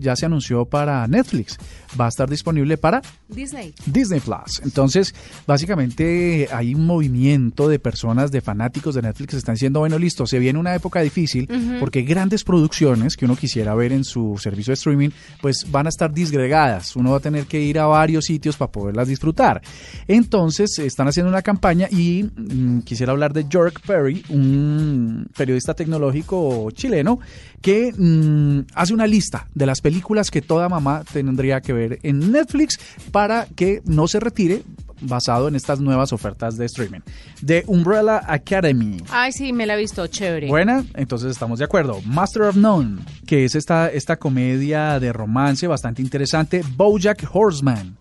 ya 0.00 0.16
se 0.16 0.26
anunció 0.26 0.64
para 0.64 1.06
Netflix, 1.06 1.58
va 1.98 2.06
a 2.06 2.08
estar 2.08 2.28
disponible 2.28 2.78
para 2.78 3.02
Disney. 3.28 3.74
Disney 3.86 4.20
Plus. 4.20 4.60
Entonces, 4.64 5.14
básicamente 5.46 6.48
hay 6.52 6.74
un 6.74 6.86
movimiento 6.86 7.68
de 7.68 7.78
personas, 7.78 8.30
de 8.30 8.40
fanáticos 8.40 8.94
de 8.94 9.02
Netflix 9.02 9.30
que 9.32 9.36
están 9.38 9.54
diciendo, 9.54 9.80
bueno, 9.80 9.98
listo, 9.98 10.26
se 10.26 10.38
viene 10.38 10.58
una 10.58 10.74
época 10.74 11.00
difícil 11.00 11.48
porque 11.80 12.02
grandes 12.02 12.44
producciones 12.44 13.16
que 13.16 13.24
uno 13.24 13.36
quisiera 13.36 13.74
ver 13.74 13.92
en 13.92 14.04
su 14.04 14.38
servicio 14.38 14.72
de 14.72 14.74
streaming, 14.74 15.10
pues 15.40 15.66
van 15.70 15.86
a 15.86 15.88
estar 15.88 16.12
disgregadas. 16.12 16.96
Uno 16.96 17.12
va 17.12 17.16
a 17.18 17.20
tener 17.20 17.46
que 17.46 17.60
ir 17.60 17.78
a 17.78 17.86
varios 17.86 18.26
sitios 18.26 18.56
para 18.56 18.70
poderlas 18.70 19.08
disfrutar. 19.08 19.62
Entonces, 20.06 20.78
están 20.78 21.08
haciendo 21.08 21.30
una 21.30 21.42
campaña 21.42 21.88
y 21.90 22.24
mm, 22.24 22.80
quisiera 22.80 23.12
hablar 23.12 23.32
de 23.32 23.46
York 23.48 23.80
Perry, 23.86 24.24
un 24.28 25.26
periodista 25.36 25.74
tecnológico 25.74 26.70
chileno 26.72 27.18
que 27.62 27.92
mm, 27.96 28.66
hace 28.74 28.92
una 28.92 29.06
lista 29.06 29.46
de 29.54 29.66
las 29.66 29.80
películas 29.80 30.30
que 30.30 30.42
toda 30.42 30.68
mamá 30.68 31.04
tendría 31.10 31.60
que 31.60 31.72
ver 31.72 31.98
en 32.02 32.30
Netflix 32.32 32.78
para 33.10 33.46
que 33.56 33.80
no 33.86 34.06
se 34.08 34.20
retire 34.20 34.62
basado 35.04 35.48
en 35.48 35.56
estas 35.56 35.80
nuevas 35.80 36.12
ofertas 36.12 36.56
de 36.56 36.66
streaming. 36.66 37.00
The 37.44 37.64
Umbrella 37.66 38.22
Academy. 38.26 38.98
Ay, 39.10 39.32
sí, 39.32 39.52
me 39.52 39.66
la 39.66 39.74
he 39.74 39.78
visto, 39.78 40.06
chévere. 40.06 40.46
Buena, 40.48 40.84
entonces 40.94 41.30
estamos 41.32 41.58
de 41.58 41.64
acuerdo. 41.64 42.00
Master 42.04 42.42
of 42.42 42.56
None, 42.56 43.00
que 43.26 43.44
es 43.44 43.54
esta, 43.56 43.88
esta 43.90 44.16
comedia 44.16 45.00
de 45.00 45.12
romance 45.12 45.66
bastante 45.66 46.02
interesante. 46.02 46.62
Bojack 46.76 47.28
Horseman, 47.32 47.96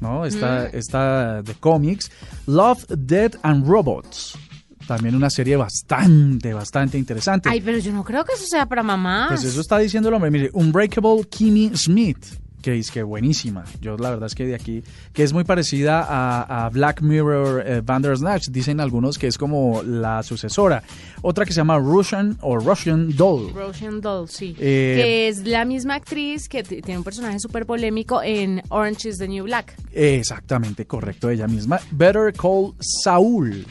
¿no? 0.00 0.26
Esta, 0.26 0.64
Mm. 0.70 0.76
esta 0.76 1.42
de 1.42 1.54
cómics. 1.54 2.10
Love, 2.46 2.84
Dead 2.88 3.32
and 3.42 3.66
Robots. 3.66 4.38
También 4.86 5.14
una 5.14 5.30
serie 5.30 5.56
bastante, 5.56 6.52
bastante 6.52 6.98
interesante. 6.98 7.48
Ay, 7.48 7.60
pero 7.60 7.78
yo 7.78 7.92
no 7.92 8.04
creo 8.04 8.24
que 8.24 8.34
eso 8.34 8.46
sea 8.46 8.66
para 8.66 8.82
mamás. 8.82 9.28
Pues 9.28 9.44
eso 9.44 9.60
está 9.60 9.78
diciendo 9.78 10.08
el 10.08 10.14
hombre. 10.14 10.30
Mire, 10.30 10.50
Unbreakable 10.52 11.24
Kimmy 11.30 11.70
Smith, 11.74 12.24
que 12.60 12.78
es 12.78 12.90
que 12.90 13.02
buenísima. 13.02 13.64
Yo 13.80 13.96
la 13.96 14.10
verdad 14.10 14.26
es 14.26 14.34
que 14.34 14.46
de 14.46 14.54
aquí, 14.54 14.82
que 15.12 15.22
es 15.22 15.32
muy 15.32 15.44
parecida 15.44 16.02
a, 16.02 16.66
a 16.66 16.70
Black 16.70 17.00
Mirror 17.00 17.62
eh, 17.66 17.80
Bandersnatch. 17.82 18.48
Dicen 18.48 18.80
algunos 18.80 19.18
que 19.18 19.26
es 19.26 19.38
como 19.38 19.82
la 19.82 20.22
sucesora. 20.22 20.82
Otra 21.22 21.44
que 21.44 21.52
se 21.52 21.58
llama 21.58 21.78
Russian 21.78 22.36
o 22.42 22.58
Russian 22.58 23.16
Doll. 23.16 23.52
Russian 23.54 24.00
Doll, 24.00 24.28
sí. 24.28 24.54
Eh, 24.58 25.00
que 25.02 25.28
es 25.28 25.46
la 25.46 25.64
misma 25.64 25.94
actriz 25.94 26.48
que 26.48 26.62
tiene 26.62 26.98
un 26.98 27.04
personaje 27.04 27.38
súper 27.40 27.64
polémico 27.64 28.22
en 28.22 28.62
Orange 28.68 29.08
is 29.08 29.18
the 29.18 29.28
New 29.28 29.44
Black. 29.44 29.76
Exactamente, 29.92 30.86
correcto, 30.86 31.30
ella 31.30 31.46
misma. 31.46 31.80
Better 31.90 32.32
Call 32.32 32.74
Saul. 32.80 33.66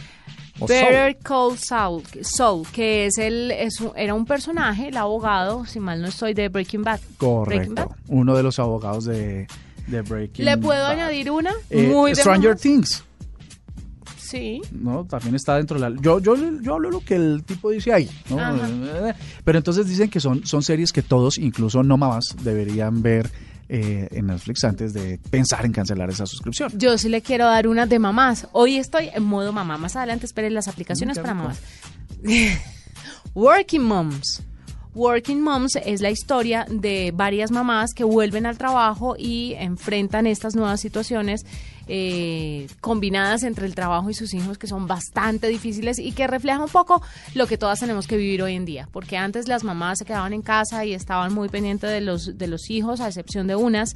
Better 0.60 1.18
Call 1.24 1.58
Saul, 1.58 2.04
Saul, 2.22 2.68
que 2.72 3.08
es 3.08 3.18
el, 3.18 3.52
es 3.52 3.82
un- 3.82 3.92
era 3.96 4.14
un 4.14 4.26
personaje, 4.26 4.90
el 4.90 4.98
abogado, 4.98 5.66
si 5.66 5.80
mal 5.80 6.02
no 6.02 6.08
estoy, 6.08 6.34
de 6.34 6.50
Breaking 6.50 6.84
Bad. 6.84 7.00
Breaking 7.20 7.76
Bad. 7.76 7.86
Correcto. 7.86 7.96
Uno 8.08 8.36
de 8.36 8.44
los 8.44 8.60
abogados 8.60 9.06
de, 9.06 9.48
de 9.88 10.02
Breaking 10.02 10.46
¿Le 10.46 10.58
puedo 10.58 10.82
Bad. 10.84 10.92
añadir 10.92 11.32
una? 11.32 11.52
Eh, 11.70 11.88
Muy 11.88 12.14
Stranger. 12.16 12.56
Things. 12.56 13.04
Sí. 14.18 14.62
¿no? 14.72 15.06
También 15.06 15.36
está 15.36 15.58
dentro 15.58 15.80
de 15.80 15.90
la... 15.90 16.02
Yo, 16.02 16.20
yo, 16.20 16.36
yo 16.36 16.74
hablo 16.74 16.90
lo 16.90 17.02
que 17.02 17.16
el 17.16 17.44
tipo 17.46 17.70
dice 17.70 17.94
ahí, 17.94 18.10
¿no? 18.32 18.38
Pero 19.44 19.58
entonces 19.60 19.88
dicen 19.88 20.10
que 20.10 20.20
son, 20.20 20.44
son 20.46 20.64
series 20.64 20.92
que 20.92 21.04
todos, 21.04 21.38
incluso 21.38 21.84
no 21.84 21.98
mamás, 21.98 22.36
deberían 22.42 23.04
ver 23.04 23.30
eh, 23.70 24.08
en 24.12 24.28
Netflix 24.28 24.64
antes 24.64 24.94
de 24.94 25.20
pensar 25.30 25.66
en 25.66 25.72
cancelar 25.72 26.10
esa 26.10 26.26
suscripción. 26.26 26.72
Yo 26.78 26.98
sí 26.98 27.10
le 27.10 27.22
quiero 27.22 27.46
dar 27.46 27.68
una 27.68 27.86
de 27.86 28.00
mamás. 28.00 28.48
Hoy 28.52 28.78
estoy 28.78 29.10
en 29.14 29.24
modo 29.24 29.54
mamá. 29.54 29.78
Más 29.78 29.96
adelante 29.96 30.26
esperen 30.26 30.54
las 30.54 30.68
aplicaciones 30.68 31.18
para 31.20 31.34
mamás. 31.34 31.60
Working 33.34 33.84
Moms. 33.84 34.44
Working 34.96 35.42
Moms 35.42 35.76
es 35.84 36.02
la 36.02 36.12
historia 36.12 36.68
de 36.70 37.12
varias 37.16 37.50
mamás 37.50 37.94
que 37.94 38.04
vuelven 38.04 38.46
al 38.46 38.58
trabajo 38.58 39.16
y 39.18 39.54
enfrentan 39.58 40.28
estas 40.28 40.56
nuevas 40.56 40.82
situaciones 40.82 41.46
eh, 41.88 42.68
combinadas 42.82 43.44
entre 43.44 43.66
el 43.66 43.76
trabajo 43.76 44.10
y 44.10 44.14
sus 44.14 44.34
hijos 44.34 44.58
que 44.58 44.68
son 44.68 44.88
bastante 44.88 45.48
difíciles 45.48 46.00
y 46.00 46.12
que 46.12 46.28
reflejan 46.28 46.62
un 46.62 46.70
poco 46.70 47.02
lo 47.34 47.48
que 47.48 47.58
todas 47.58 47.80
tenemos 47.80 48.08
que 48.08 48.18
vivir 48.18 48.42
hoy 48.42 48.56
en 48.56 48.66
día. 48.66 48.88
Porque 48.92 49.18
antes 49.18 49.48
las 49.48 49.64
mamás 49.64 50.00
se 50.00 50.06
quedaban 50.06 50.34
en 50.34 50.42
casa 50.42 50.86
y 50.86 50.94
estaban 50.94 51.34
muy 51.34 51.50
pendientes 51.50 51.90
de 51.90 52.02
los, 52.02 52.38
de 52.38 52.48
los 52.48 52.70
hijos, 52.70 53.02
a 53.02 53.08
excepción 53.08 53.48
de 53.48 53.56
unas 53.56 53.96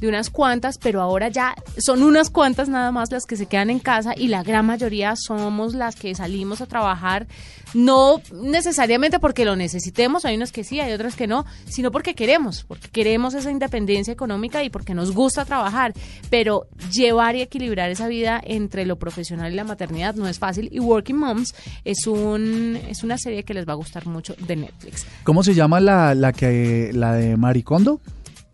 de 0.00 0.08
unas 0.08 0.30
cuantas, 0.30 0.78
pero 0.78 1.00
ahora 1.00 1.28
ya 1.28 1.54
son 1.78 2.02
unas 2.02 2.30
cuantas 2.30 2.68
nada 2.68 2.92
más 2.92 3.10
las 3.10 3.24
que 3.24 3.36
se 3.36 3.46
quedan 3.46 3.70
en 3.70 3.78
casa 3.78 4.14
y 4.16 4.28
la 4.28 4.42
gran 4.42 4.66
mayoría 4.66 5.14
somos 5.16 5.74
las 5.74 5.96
que 5.96 6.14
salimos 6.14 6.60
a 6.60 6.66
trabajar, 6.66 7.26
no 7.74 8.20
necesariamente 8.32 9.18
porque 9.18 9.44
lo 9.44 9.56
necesitemos, 9.56 10.24
hay 10.24 10.36
unas 10.36 10.52
que 10.52 10.64
sí, 10.64 10.80
hay 10.80 10.92
otras 10.92 11.16
que 11.16 11.26
no, 11.26 11.44
sino 11.66 11.90
porque 11.90 12.14
queremos, 12.14 12.64
porque 12.64 12.88
queremos 12.88 13.34
esa 13.34 13.50
independencia 13.50 14.12
económica 14.12 14.62
y 14.62 14.70
porque 14.70 14.94
nos 14.94 15.12
gusta 15.12 15.44
trabajar, 15.44 15.92
pero 16.30 16.66
llevar 16.92 17.36
y 17.36 17.42
equilibrar 17.42 17.90
esa 17.90 18.08
vida 18.08 18.40
entre 18.44 18.86
lo 18.86 18.96
profesional 18.96 19.52
y 19.52 19.56
la 19.56 19.64
maternidad 19.64 20.14
no 20.14 20.28
es 20.28 20.38
fácil 20.38 20.68
y 20.72 20.80
Working 20.80 21.16
Moms 21.16 21.54
es 21.84 22.06
un 22.06 22.78
es 22.88 23.02
una 23.02 23.18
serie 23.18 23.42
que 23.44 23.54
les 23.54 23.66
va 23.66 23.72
a 23.72 23.76
gustar 23.76 24.06
mucho 24.06 24.34
de 24.38 24.56
Netflix. 24.56 25.06
¿Cómo 25.24 25.42
se 25.42 25.54
llama 25.54 25.80
la, 25.80 26.14
la, 26.14 26.32
que, 26.32 26.90
la 26.92 27.14
de 27.14 27.36
Maricondo? 27.36 28.00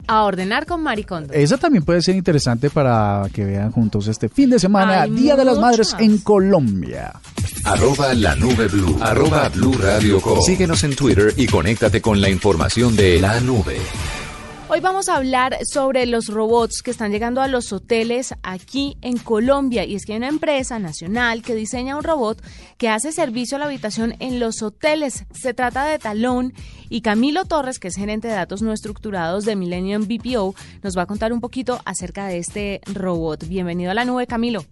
A 0.07 0.25
ordenar 0.25 0.67
con 0.67 0.83
Maricondo. 0.83 1.33
Esa 1.33 1.57
también 1.57 1.85
puede 1.85 2.03
ser 2.03 2.17
interesante 2.17 2.71
para 2.71 3.29
que 3.33 3.45
vean 3.45 3.71
juntos 3.71 4.09
este 4.09 4.29
fin 4.29 4.51
de 4.51 4.59
semana, 4.59 5.03
Hay 5.03 5.11
Día 5.11 5.37
de 5.37 5.45
las 5.45 5.59
Madres 5.59 5.95
en 5.99 6.19
Colombia. 6.19 7.13
Arroba 7.65 8.13
la 8.15 8.35
nube 8.35 8.67
blue. 8.69 8.99
Arroba 9.01 9.49
blue 9.49 9.75
radio 9.81 10.21
com. 10.21 10.41
Síguenos 10.43 10.83
en 10.85 10.97
Twitter 10.97 11.33
y 11.37 11.47
conéctate 11.47 12.01
con 12.01 12.21
la 12.21 12.29
información 12.29 12.97
de 12.97 13.21
la 13.21 13.41
nube. 13.41 13.77
Hoy 14.75 14.81
vamos 14.81 15.11
a 15.11 15.17
hablar 15.17 15.59
sobre 15.67 16.07
los 16.07 16.29
robots 16.29 16.81
que 16.83 16.91
están 16.91 17.13
llegando 17.13 17.43
a 17.43 17.47
los 17.47 17.75
hoteles 17.75 18.35
aquí 18.43 18.97
en 19.03 19.19
Colombia. 19.19 19.85
Y 19.85 19.97
es 19.97 20.07
que 20.07 20.13
hay 20.13 20.17
una 20.17 20.31
empresa 20.31 20.79
nacional 20.79 21.43
que 21.43 21.55
diseña 21.55 21.95
un 21.95 22.03
robot 22.03 22.43
que 22.79 22.89
hace 22.89 23.13
servicio 23.13 23.57
a 23.57 23.61
la 23.61 23.67
habitación 23.67 24.15
en 24.19 24.41
los 24.41 24.63
hoteles. 24.63 25.27
Se 25.31 25.53
trata 25.53 25.85
de 25.85 25.99
Talón 25.99 26.55
y 26.89 27.03
Camilo 27.03 27.45
Torres, 27.45 27.79
que 27.79 27.89
es 27.89 27.97
gerente 27.97 28.29
de 28.29 28.35
datos 28.35 28.63
no 28.63 28.73
estructurados 28.73 29.45
de 29.45 29.57
Millennium 29.57 30.09
BPO, 30.09 30.55
nos 30.83 30.97
va 30.97 31.03
a 31.03 31.07
contar 31.07 31.35
un 31.35 31.43
poquito 31.43 31.79
acerca 31.85 32.27
de 32.27 32.39
este 32.39 32.81
robot. 32.95 33.47
Bienvenido 33.47 33.91
a 33.91 33.95
la 33.95 34.07
nube, 34.07 34.27
Camilo. 34.27 34.65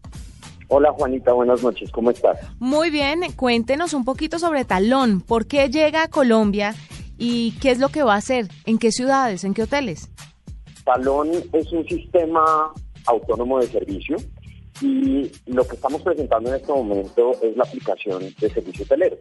Hola 0.68 0.92
Juanita, 0.92 1.34
buenas 1.34 1.62
noches, 1.62 1.90
¿cómo 1.90 2.10
estás? 2.10 2.38
Muy 2.58 2.88
bien, 2.88 3.20
cuéntenos 3.36 3.92
un 3.92 4.06
poquito 4.06 4.38
sobre 4.38 4.64
Talón. 4.64 5.20
¿Por 5.20 5.46
qué 5.46 5.68
llega 5.68 6.04
a 6.04 6.08
Colombia 6.08 6.74
y 7.20 7.52
qué 7.60 7.70
es 7.70 7.78
lo 7.78 7.90
que 7.90 8.02
va 8.02 8.14
a 8.14 8.16
hacer? 8.16 8.48
¿En 8.64 8.78
qué 8.78 8.90
ciudades? 8.90 9.44
¿En 9.44 9.52
qué 9.52 9.62
hoteles? 9.62 10.10
Talón 10.84 11.30
es 11.52 11.70
un 11.70 11.86
sistema 11.86 12.72
autónomo 13.06 13.60
de 13.60 13.66
servicio 13.66 14.16
y 14.80 15.30
lo 15.46 15.64
que 15.68 15.76
estamos 15.76 16.00
presentando 16.00 16.48
en 16.48 16.56
este 16.56 16.72
momento 16.72 17.32
es 17.42 17.54
la 17.56 17.64
aplicación 17.64 18.22
de 18.40 18.50
servicio 18.50 18.84
hotelero. 18.84 19.18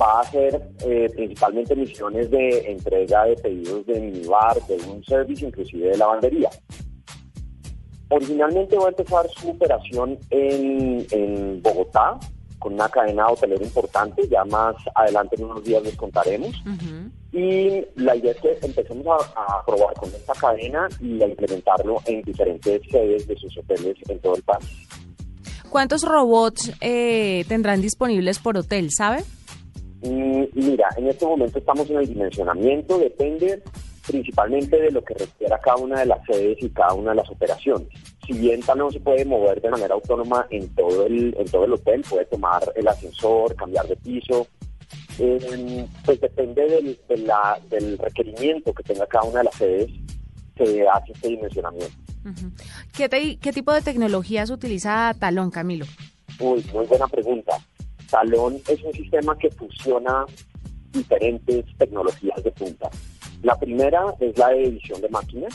Va 0.00 0.18
a 0.18 0.20
hacer 0.22 0.70
eh, 0.86 1.10
principalmente 1.14 1.76
misiones 1.76 2.30
de 2.30 2.70
entrega 2.70 3.24
de 3.24 3.36
pedidos 3.36 3.86
de 3.86 4.00
minibar, 4.00 4.56
de 4.66 4.76
un 4.88 5.04
servicio, 5.04 5.48
inclusive 5.48 5.90
de 5.90 5.98
lavandería. 5.98 6.48
Originalmente 8.08 8.76
va 8.78 8.86
a 8.86 8.88
empezar 8.88 9.28
su 9.36 9.50
operación 9.50 10.18
en, 10.30 11.06
en 11.10 11.62
Bogotá, 11.62 12.18
con 12.66 12.74
una 12.74 12.88
cadena 12.88 13.28
hotelera 13.28 13.62
importante, 13.62 14.26
ya 14.28 14.44
más 14.44 14.74
adelante 14.96 15.36
en 15.36 15.44
unos 15.44 15.62
días 15.62 15.80
les 15.84 15.94
contaremos. 15.94 16.50
Ujú. 16.66 17.12
Y 17.30 17.84
la 17.94 18.16
idea 18.16 18.32
es 18.32 18.38
que 18.38 18.58
empecemos 18.60 19.06
a, 19.36 19.58
a 19.58 19.64
probar 19.64 19.94
con 19.94 20.08
esta 20.08 20.32
cadena 20.32 20.88
y 21.00 21.22
a 21.22 21.28
implementarlo 21.28 21.98
en 22.06 22.22
diferentes 22.22 22.82
sedes 22.90 23.28
de 23.28 23.36
sus 23.36 23.56
hoteles 23.56 23.96
en 24.08 24.18
todo 24.18 24.34
el 24.34 24.42
país. 24.42 24.66
¿Cuántos 25.70 26.02
robots 26.02 26.72
eh, 26.80 27.44
tendrán 27.46 27.80
disponibles 27.80 28.40
por 28.40 28.56
hotel, 28.56 28.90
sabe? 28.90 29.22
Mm, 30.02 30.46
mira, 30.54 30.88
en 30.96 31.06
este 31.06 31.24
momento 31.24 31.60
estamos 31.60 31.88
en 31.88 31.98
el 31.98 32.08
dimensionamiento, 32.08 32.98
depende 32.98 33.62
principalmente 34.08 34.80
de 34.80 34.90
lo 34.90 35.04
que 35.04 35.14
requiera 35.14 35.60
cada 35.60 35.76
una 35.76 36.00
de 36.00 36.06
las 36.06 36.18
sedes 36.26 36.58
y 36.60 36.68
cada 36.70 36.94
una 36.94 37.10
de 37.10 37.16
las 37.16 37.30
operaciones. 37.30 37.88
Si 38.26 38.32
bien 38.32 38.60
tal 38.60 38.78
no 38.78 38.90
se 38.90 38.98
puede 39.00 39.24
mover 39.24 39.60
de 39.60 39.70
manera 39.70 39.94
autónoma 39.94 40.46
en 40.50 40.68
todo 40.74 41.06
el, 41.06 41.34
en 41.38 41.46
todo 41.48 41.64
el 41.64 41.72
hotel, 41.74 42.02
puede 42.08 42.24
tomar 42.26 42.72
el 42.74 42.88
ascensor, 42.88 43.54
cambiar 43.54 43.86
de 43.86 43.96
piso, 43.96 44.46
eh, 45.18 45.86
pues 46.04 46.20
depende 46.20 46.62
del, 46.68 46.98
de 47.08 47.16
la- 47.18 47.60
del 47.70 47.96
requerimiento 47.98 48.72
que 48.74 48.82
tenga 48.82 49.06
cada 49.06 49.24
una 49.28 49.38
de 49.38 49.44
las 49.44 49.54
sedes, 49.54 49.90
se 50.56 50.88
hace 50.88 51.12
este 51.12 51.28
dimensionamiento. 51.28 51.94
¿Qué, 52.96 53.08
te- 53.08 53.36
¿Qué 53.38 53.52
tipo 53.52 53.72
de 53.72 53.82
tecnologías 53.82 54.50
utiliza 54.50 55.14
Talón, 55.18 55.50
Camilo? 55.52 55.86
Uy, 56.40 56.64
muy 56.72 56.84
buena 56.86 57.06
pregunta. 57.06 57.52
Talón 58.10 58.56
es 58.68 58.82
un 58.82 58.92
sistema 58.92 59.38
que 59.38 59.50
fusiona 59.50 60.26
diferentes 60.92 61.64
tecnologías 61.78 62.42
de 62.42 62.50
punta. 62.52 62.90
La 63.42 63.56
primera 63.58 64.02
es 64.20 64.36
la 64.38 64.48
de 64.48 64.64
edición 64.64 65.00
de 65.00 65.08
máquinas. 65.08 65.54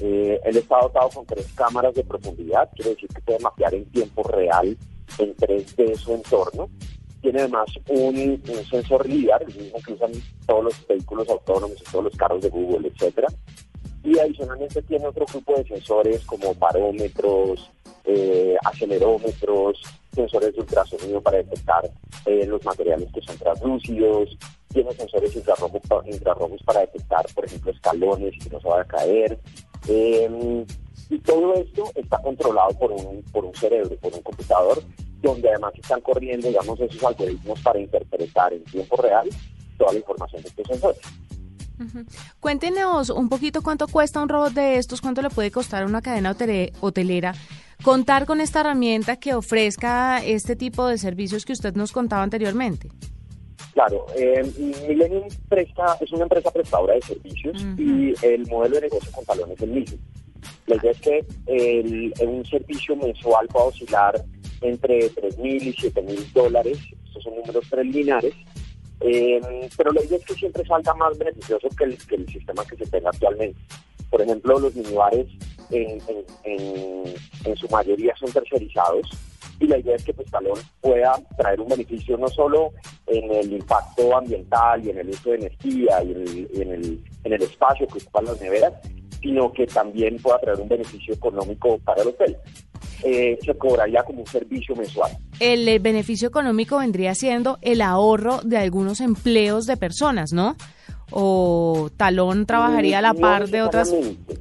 Eh, 0.00 0.40
él 0.44 0.56
está 0.56 0.80
dotado 0.80 1.08
con 1.10 1.26
tres 1.26 1.46
cámaras 1.54 1.94
de 1.94 2.04
profundidad, 2.04 2.68
quiere 2.74 2.90
decir 2.90 3.08
que 3.08 3.20
puede 3.22 3.38
mapear 3.38 3.74
en 3.74 3.84
tiempo 3.86 4.22
real 4.24 4.76
en 5.18 5.36
3D 5.36 5.96
su 5.96 6.14
entorno. 6.14 6.68
Tiene 7.20 7.40
además 7.40 7.66
un, 7.88 8.42
sensor 8.68 9.08
LIDAR, 9.08 9.42
el 9.42 9.54
mismo 9.54 9.78
que 9.84 9.92
usan 9.94 10.12
todos 10.46 10.64
los 10.64 10.86
vehículos 10.86 11.28
autónomos 11.28 11.82
todos 11.90 12.04
los 12.04 12.16
carros 12.16 12.42
de 12.42 12.50
Google, 12.50 12.88
etcétera. 12.88 13.28
Y 14.02 14.18
adicionalmente 14.18 14.82
tiene 14.82 15.06
otro 15.06 15.24
grupo 15.24 15.54
de 15.54 15.64
sensores 15.64 16.24
como 16.26 16.54
barómetros, 16.54 17.70
eh, 18.04 18.56
acelerómetros, 18.64 19.80
sensores 20.12 20.52
de 20.52 20.60
ultrasonido 20.60 21.22
para 21.22 21.38
detectar 21.38 21.90
eh, 22.26 22.44
los 22.46 22.62
materiales 22.64 23.10
que 23.12 23.22
son 23.22 23.38
translúcidos, 23.38 24.36
tiene 24.74 24.92
sensores 24.92 25.34
infrarrojos, 25.34 25.80
pa- 25.88 26.02
infrarrojos 26.06 26.62
para 26.64 26.80
detectar, 26.80 27.24
por 27.34 27.46
ejemplo, 27.46 27.72
escalones 27.72 28.34
que 28.42 28.50
no 28.50 28.60
se 28.60 28.68
van 28.68 28.80
a 28.82 28.84
caer. 28.84 29.38
Eh, 29.88 30.66
y 31.10 31.18
todo 31.20 31.54
esto 31.54 31.90
está 31.94 32.18
controlado 32.20 32.70
por 32.78 32.92
un, 32.92 33.22
por 33.32 33.44
un 33.46 33.54
cerebro, 33.54 33.96
por 33.96 34.12
un 34.12 34.20
computador, 34.22 34.82
donde 35.22 35.48
además 35.48 35.72
están 35.76 36.00
corriendo, 36.02 36.48
digamos, 36.48 36.78
esos 36.80 37.02
algoritmos 37.02 37.60
para 37.60 37.78
interpretar 37.80 38.52
en 38.52 38.64
tiempo 38.64 38.96
real 38.96 39.28
toda 39.78 39.92
la 39.92 39.98
información 39.98 40.42
de 40.42 40.48
estos 40.48 40.66
sensores. 40.66 41.00
Ujú. 41.80 42.04
Cuéntenos 42.40 43.10
un 43.10 43.28
poquito 43.28 43.62
cuánto 43.62 43.88
cuesta 43.88 44.22
un 44.22 44.28
robot 44.28 44.52
de 44.52 44.76
estos, 44.76 45.00
cuánto 45.00 45.22
le 45.22 45.30
puede 45.30 45.50
costar 45.50 45.82
a 45.82 45.86
una 45.86 46.02
cadena 46.02 46.32
hotele- 46.34 46.72
hotelera 46.80 47.34
contar 47.82 48.24
con 48.26 48.40
esta 48.40 48.60
herramienta 48.60 49.16
que 49.16 49.34
ofrezca 49.34 50.22
este 50.24 50.56
tipo 50.56 50.86
de 50.86 50.96
servicios 50.98 51.44
que 51.44 51.52
usted 51.52 51.74
nos 51.74 51.90
contaba 51.92 52.22
anteriormente? 52.22 52.88
Claro, 53.72 54.06
eh, 54.16 54.42
Millennium 54.88 55.28
presta, 55.48 55.96
es 56.00 56.12
una 56.12 56.24
empresa 56.24 56.50
prestadora 56.50 56.94
de 56.94 57.02
servicios 57.02 57.64
y 57.76 58.14
el 58.24 58.46
modelo 58.46 58.76
de 58.76 58.82
negocio 58.82 59.10
con 59.12 59.24
talón 59.24 59.50
es 59.52 59.60
el 59.62 59.70
mismo. 59.70 59.98
La 60.66 60.76
idea 60.76 60.92
es 60.92 61.00
que 61.00 61.24
el, 61.46 62.14
un 62.20 62.44
servicio 62.44 62.96
mensual 62.96 63.48
pueda 63.48 63.66
oscilar 63.66 64.24
entre 64.60 65.10
3.000 65.10 65.62
y 65.62 65.74
7.000 65.74 66.32
dólares, 66.32 66.78
estos 67.06 67.22
son 67.22 67.34
números 67.36 67.68
preliminares, 67.68 68.34
eh, 69.00 69.40
pero 69.76 69.92
la 69.92 70.02
idea 70.02 70.18
es 70.18 70.24
que 70.24 70.34
siempre 70.34 70.64
salga 70.64 70.94
más 70.94 71.18
beneficioso 71.18 71.68
que 71.76 71.84
el, 71.84 71.98
que 72.06 72.14
el 72.14 72.28
sistema 72.28 72.64
que 72.64 72.76
se 72.76 72.86
tenga 72.86 73.10
actualmente. 73.10 73.60
Por 74.10 74.22
ejemplo, 74.22 74.58
los 74.58 74.74
minibares 74.74 75.26
en, 75.70 76.00
en, 76.44 77.56
su 77.56 77.68
mayoría 77.68 78.14
son 78.16 78.30
tercerizados 78.32 79.08
y 79.60 79.66
la 79.66 79.78
idea 79.78 79.96
es 79.96 80.04
que 80.04 80.12
pues, 80.12 80.30
Talón 80.30 80.58
pueda 80.80 81.14
traer 81.36 81.60
un 81.60 81.68
beneficio 81.68 82.16
no 82.16 82.28
solo 82.28 82.72
en 83.06 83.32
el 83.32 83.52
impacto 83.52 84.16
ambiental 84.16 84.84
y 84.84 84.90
en 84.90 84.98
el 84.98 85.10
uso 85.10 85.30
de 85.30 85.36
energía 85.36 86.02
y 86.02 86.12
en 86.12 86.72
el, 86.72 87.00
en 87.24 87.32
el, 87.32 87.42
espacio 87.42 87.86
que 87.86 87.98
ocupan 87.98 88.24
las 88.24 88.40
neveras, 88.40 88.72
sino 89.20 89.52
que 89.52 89.66
también 89.66 90.16
pueda 90.18 90.38
traer 90.40 90.60
un 90.60 90.68
beneficio 90.68 91.14
económico 91.14 91.78
para 91.78 92.02
el 92.02 92.08
hotel. 92.08 92.36
Eh, 93.02 93.38
se 93.44 93.54
cobraría 93.54 94.02
como 94.02 94.20
un 94.20 94.26
servicio 94.26 94.74
mensual. 94.74 95.12
El, 95.38 95.68
el 95.68 95.78
beneficio 95.78 96.28
económico 96.28 96.78
vendría 96.78 97.14
siendo 97.14 97.58
el 97.60 97.82
ahorro 97.82 98.40
de 98.42 98.56
algunos 98.56 99.00
empleos 99.00 99.66
de 99.66 99.76
personas, 99.76 100.32
¿no? 100.32 100.56
O 101.10 101.90
Talón 101.96 102.46
trabajaría 102.46 102.98
a 102.98 103.02
la 103.02 103.14
par 103.14 103.48
de 103.48 103.62
otras. 103.62 103.94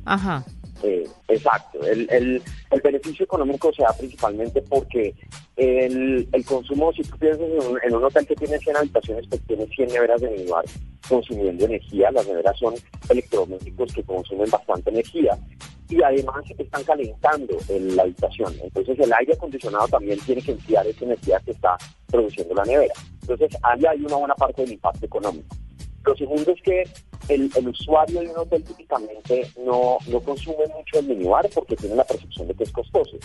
Ajá. 0.06 0.44
Eh, 0.84 1.08
exacto. 1.30 1.82
El, 1.86 2.08
el, 2.12 2.42
el, 2.72 2.82
beneficio 2.82 3.24
económico 3.24 3.72
se 3.74 3.84
da 3.84 3.94
principalmente 3.98 4.62
porque 4.64 5.16
el, 5.56 6.28
el 6.30 6.46
consumo, 6.46 6.92
si 6.92 7.04
tú 7.04 7.18
piensas 7.18 7.48
en 7.84 7.96
un, 7.96 8.04
hotel 8.04 8.28
que 8.28 8.36
tiene 8.36 8.58
100 8.60 8.78
habitaciones, 8.78 9.26
pues 9.30 9.42
tiene 9.48 9.66
100 9.66 9.88
neveras 9.88 10.20
de 10.20 10.30
minibar 10.30 10.66
consumiendo 11.08 11.66
energía. 11.66 12.12
Las 12.12 12.28
neveras 12.28 12.58
son 12.60 12.74
electrodomésticos 13.10 13.94
que 13.94 14.04
consumen 14.04 14.50
bastante 14.50 14.90
energía 14.90 15.38
y 15.90 16.02
además 16.02 16.44
están 16.58 16.84
calentando 16.84 17.58
en 17.70 17.96
la 17.96 18.04
habitación. 18.04 18.54
Entonces 18.62 19.00
el 19.00 19.14
aire 19.14 19.34
acondicionado 19.34 19.88
también 19.88 20.20
tiene 20.20 20.42
que 20.42 20.52
enfriar 20.52 20.86
esa 20.88 21.06
energía 21.06 21.40
que 21.46 21.52
está 21.52 21.78
produciendo 22.08 22.56
la 22.56 22.66
nevera. 22.66 22.94
Entonces 23.22 23.56
ahí 23.64 23.86
hay 23.86 24.04
una 24.04 24.18
buena 24.18 24.36
parte 24.36 24.64
del 24.64 24.74
impacto 24.74 25.06
económico. 25.06 25.56
Lo 26.06 26.16
segundo 26.16 26.52
es 26.52 26.62
que 26.62 26.84
el, 27.30 27.50
usuario 27.68 28.22
de 28.22 28.30
un 28.30 28.38
hotel 28.38 28.64
típicamente 28.64 29.48
no, 29.66 29.98
no 30.08 30.20
consume 30.20 30.68
mucho 30.76 31.00
el 31.00 31.08
minibar 31.08 31.50
porque 31.54 31.76
tiene 31.76 31.96
la 31.96 32.04
percepción 32.04 32.48
de 32.48 32.54
que 32.54 32.64
es 32.64 32.72
costoso. 32.72 33.18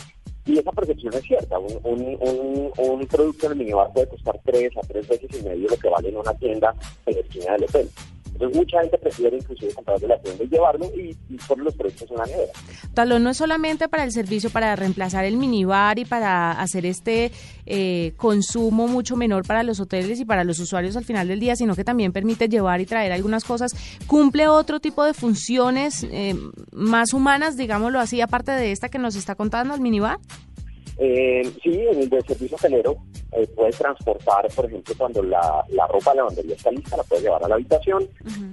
Y 0.46 0.58
esa 0.58 0.72
percepción 0.72 1.12
es 1.14 1.22
cierta. 1.22 1.58
Un, 1.58 1.78
un, 1.84 2.72
un, 2.78 3.06
producto 3.06 3.46
en 3.46 3.52
el 3.52 3.58
minibar 3.58 3.92
puede 3.92 4.08
costar 4.08 4.40
tres 4.44 4.70
a 4.76 4.80
tres 4.80 5.06
veces 5.06 5.28
y 5.38 5.42
medio 5.42 5.68
lo 5.68 5.76
que 5.76 5.88
vale 5.88 6.08
en 6.08 6.16
una 6.16 6.32
tienda 6.34 6.74
en 7.04 7.14
la 7.14 7.20
esquina 7.20 7.52
del 7.52 7.64
hotel. 7.64 7.90
Entonces 8.32 8.56
mucha 8.56 8.80
gente 8.80 8.98
prefiere 8.98 9.36
inclusive 9.36 9.74
comprar 9.74 9.98
de 9.98 10.08
la 10.08 10.18
tienda 10.20 10.44
y 10.44 10.48
llevarlo 10.48 10.86
y, 10.96 11.16
poner 11.46 11.64
los 11.64 11.74
productos 11.74 12.10
en 12.10 12.16
la 12.16 12.26
nevera. 12.26 12.52
Talón 12.94 13.22
no 13.22 13.30
es 13.30 13.36
solamente 13.36 13.88
para 13.88 14.04
el 14.04 14.12
servicio, 14.12 14.50
para 14.50 14.76
reemplazar 14.76 15.24
el 15.24 15.36
minibar 15.36 15.98
y 15.98 16.04
para 16.04 16.52
hacer 16.52 16.86
este 16.86 17.32
eh, 17.66 18.12
consumo 18.16 18.88
mucho 18.88 19.16
menor 19.16 19.46
para 19.46 19.62
los 19.62 19.80
hoteles 19.80 20.20
y 20.20 20.24
para 20.24 20.44
los 20.44 20.58
usuarios 20.58 20.96
al 20.96 21.04
final 21.04 21.28
del 21.28 21.40
día, 21.40 21.56
sino 21.56 21.74
que 21.74 21.84
también 21.84 22.12
permite 22.12 22.48
llevar 22.48 22.80
y 22.80 22.86
traer 22.86 23.12
algunas 23.12 23.44
cosas. 23.44 23.72
¿Cumple 24.06 24.48
otro 24.48 24.80
tipo 24.80 25.04
de 25.04 25.14
funciones 25.14 26.04
eh, 26.10 26.34
más 26.72 27.12
humanas, 27.12 27.56
digámoslo 27.56 28.00
así, 28.00 28.20
aparte 28.20 28.52
de 28.52 28.72
esta 28.72 28.88
que 28.88 28.98
nos 28.98 29.16
está 29.16 29.34
contando 29.34 29.74
el 29.74 29.80
minibar? 29.80 30.18
Eh, 30.98 31.52
sí, 31.62 31.80
en 31.90 32.00
el 32.00 32.08
de 32.08 32.20
servicio 32.22 32.56
hotelero 32.56 32.96
eh, 33.32 33.46
puedes 33.54 33.76
transportar, 33.76 34.48
por 34.54 34.66
ejemplo, 34.66 34.94
cuando 34.98 35.22
la, 35.22 35.64
la 35.68 35.86
ropa 35.86 36.10
de 36.10 36.16
la 36.16 36.22
lavandería 36.22 36.56
está 36.56 36.70
lista, 36.70 36.96
la 36.96 37.02
puedes 37.04 37.24
llevar 37.24 37.44
a 37.44 37.48
la 37.48 37.54
habitación, 37.54 38.08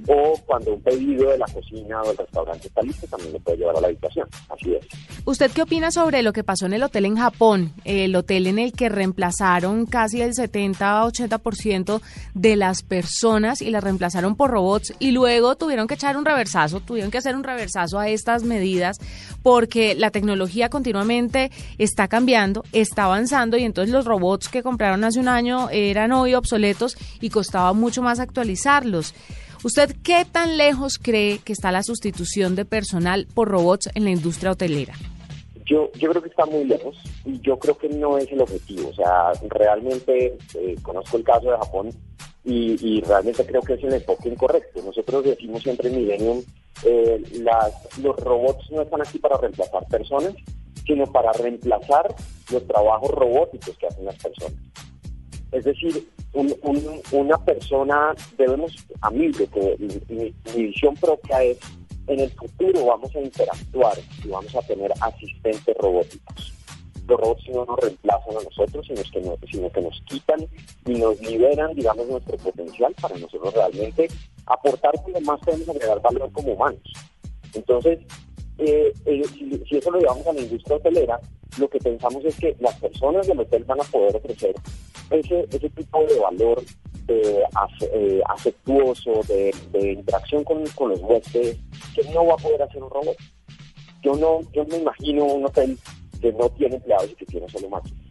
o 0.08 0.40
cuando 0.46 0.74
un 0.74 0.82
pedido 0.82 1.32
de 1.32 1.38
la 1.38 1.46
cocina 1.46 2.02
o 2.02 2.08
del 2.08 2.18
restaurante 2.18 2.68
está 2.68 2.82
listo, 2.82 3.08
también 3.08 3.34
lo 3.34 3.40
puedes 3.40 3.60
llevar 3.60 3.78
a 3.78 3.82
la 3.82 3.88
habitación. 3.88 4.28
Así 4.50 4.76
es. 4.76 4.86
¿Usted 5.26 5.50
qué 5.52 5.64
opina 5.64 5.90
sobre 5.90 6.22
lo 6.22 6.34
que 6.34 6.44
pasó 6.44 6.68
en 6.68 6.74
el 6.74 6.84
hotel 6.84 7.06
en 7.06 7.16
Japón? 7.16 7.74
El 7.84 8.16
hotel 8.16 8.46
en 8.46 8.60
el 8.60 8.74
que 8.74 8.90
reemplazaron 8.90 9.88
casi 9.88 10.22
el 10.22 10.34
70-80% 10.34 12.02
de 12.36 12.56
las 12.56 12.84
personas 12.84 13.62
y 13.62 13.72
las 13.72 13.84
reemplazaron 13.84 14.36
por 14.36 14.52
robots 14.52 14.94
y 15.00 15.12
luego 15.12 15.56
tuvieron 15.56 15.88
que 15.88 15.96
echar 15.96 16.16
un 16.18 16.26
reversazo, 16.26 16.80
tuvieron 16.80 17.10
que 17.10 17.18
hacer 17.18 17.36
un 17.36 17.44
reversazo 17.44 17.98
a 17.98 18.10
estas 18.10 18.44
medidas 18.44 18.98
porque 19.42 19.96
la 19.96 20.12
tecnología 20.12 20.70
continuamente 20.70 21.50
está 21.78 22.08
cambiando, 22.08 22.35
está 22.72 23.06
avanzando 23.06 23.58
y 23.58 23.64
entonces 23.64 23.94
los 23.94 24.06
robots 24.06 24.50
que 24.50 24.64
compraron 24.64 25.04
hace 25.04 25.20
un 25.20 25.28
año 25.28 25.70
eran 25.72 26.12
hoy 26.12 26.34
obsoletos 26.34 26.98
y 27.22 27.30
costaba 27.30 27.74
mucho 27.74 28.02
más 28.02 28.20
actualizarlos. 28.20 29.14
¿Usted 29.64 29.96
qué 30.04 30.26
tan 30.30 30.58
lejos 30.58 31.00
cree 31.02 31.40
que 31.40 31.54
está 31.54 31.72
la 31.72 31.82
sustitución 31.82 32.56
de 32.56 32.66
personal 32.66 33.28
por 33.34 33.48
robots 33.48 33.90
en 33.96 34.04
la 34.04 34.12
industria 34.12 34.52
hotelera? 34.52 34.94
Yo, 35.66 35.92
yo 35.94 36.10
creo 36.12 36.22
que 36.22 36.30
está 36.30 36.46
muy 36.46 36.66
lejos 36.66 36.96
y 37.26 37.40
yo 37.42 37.58
creo 37.58 37.76
que 37.78 37.90
no 37.90 38.18
es 38.18 38.32
el 38.32 38.42
objetivo. 38.42 38.90
O 38.90 38.94
sea, 38.94 39.32
realmente 39.50 40.38
eh, 40.54 40.76
conozco 40.84 41.18
el 41.18 41.24
caso 41.24 41.50
de 41.50 41.58
Japón 41.58 41.90
y, 42.44 43.02
realmente 43.02 43.44
creo 43.44 43.62
que 43.62 43.74
es 43.74 43.84
el 43.84 43.94
enfoque 43.94 44.30
incorrecto. 44.30 44.82
Nosotros 44.84 45.24
decimos 45.24 45.64
siempre 45.64 45.90
en 45.90 45.96
Millennium, 45.96 46.44
eh, 46.84 47.24
las, 47.42 47.98
los 48.00 48.16
robots 48.18 48.70
no 48.70 48.84
están 48.84 49.02
aquí 49.02 49.18
para 49.18 49.38
reemplazar 49.38 49.88
personas, 49.88 50.36
sino 50.86 51.06
para 51.08 51.32
reemplazar 51.34 52.14
los 52.52 52.68
trabajos 52.68 53.12
robóticos 53.12 53.78
que 53.78 53.88
hacen 53.88 54.06
las 54.06 54.16
personas. 54.16 54.58
Es 55.52 55.64
decir, 55.64 56.10
una 57.12 57.38
persona, 57.46 58.14
debemos, 58.38 58.76
a 59.02 59.10
mí, 59.10 59.32
que 59.32 59.78
mi 60.54 60.64
visión 60.64 60.96
propia 60.96 61.44
es 61.44 61.58
en 62.08 62.20
el 62.20 62.30
futuro 62.32 62.86
vamos 62.86 63.16
a 63.16 63.20
interactuar 63.20 63.98
y 64.24 64.28
vamos 64.28 64.56
a 64.56 64.62
tener 64.62 64.92
asistentes 65.02 65.76
robóticos. 65.78 66.54
Los 67.08 67.20
robots 67.20 67.44
no 67.50 67.66
nos 67.66 67.80
reemplazan 67.80 68.38
a 68.38 68.44
nosotros, 68.44 68.86
sino 68.88 69.02
que, 69.12 69.22
nos, 69.22 69.52
sino 69.52 69.72
que 69.72 69.82
nos 69.82 70.02
quitan 70.08 70.48
y 70.86 70.94
nos 70.94 71.20
liberan, 71.22 71.74
digamos, 71.76 72.08
nuestro 72.08 72.38
potencial 72.38 72.96
para 73.00 73.18
nosotros 73.18 73.54
realmente 73.54 74.08
aportar 74.48 74.94
lo 75.08 75.22
más 75.22 75.40
podemos 75.42 75.70
agregar 75.70 76.02
valor 76.02 76.32
como 76.32 76.54
humanos. 76.54 76.82
Entonces, 77.54 78.00
eh, 78.58 78.94
eh, 79.06 79.24
si, 79.34 79.78
eso 79.78 79.92
lo 79.92 80.00
llevamos 80.00 80.26
a 80.28 80.34
la 80.34 80.42
industria 80.42 80.78
hotelera, 80.78 81.20
lo 81.60 81.70
que 81.70 81.80
pensamos 81.80 82.24
es 82.26 82.36
que 82.38 82.56
las 82.60 82.80
personas 82.80 83.28
del 83.28 83.40
hotel 83.40 83.64
van 83.66 83.82
a 83.82 83.84
poder 83.86 84.16
ofrecer 84.16 84.56
ese, 85.10 85.46
ese 85.52 85.70
tipo 85.70 86.06
de 86.06 86.20
valor 86.20 86.64
eh, 87.08 87.44
afectuoso, 88.28 89.22
de, 89.28 89.54
interacción 89.92 90.44
con, 90.44 90.64
los 90.64 91.02
huéspedes, 91.02 91.58
que 91.94 92.04
no 92.12 92.26
va 92.26 92.34
a 92.34 92.38
poder 92.38 92.64
hacer 92.64 92.82
un 92.82 92.90
robot. 92.90 93.16
Yo 94.02 94.16
no, 94.16 94.40
yo 94.54 94.66
me 94.66 94.78
imagino 94.78 95.26
un 95.26 95.46
hotel 95.46 95.78
que 96.22 96.32
no 96.34 96.50
tiene 96.50 96.76
empleados 96.76 97.12
y 97.12 97.16
que 97.16 97.26
tiene 97.26 97.48
solo 97.50 97.70
máquinas. 97.70 98.02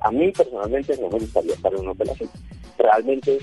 A, 0.00 0.10
mí 0.10 0.30
personalmente 0.32 0.96
no 0.98 1.08
me 1.08 1.20
gustaría 1.20 1.54
estar 1.54 1.72
en 1.72 1.80
un 1.80 1.88
hotel 1.88 2.10
así. 2.10 2.28
Realmente 2.78 3.38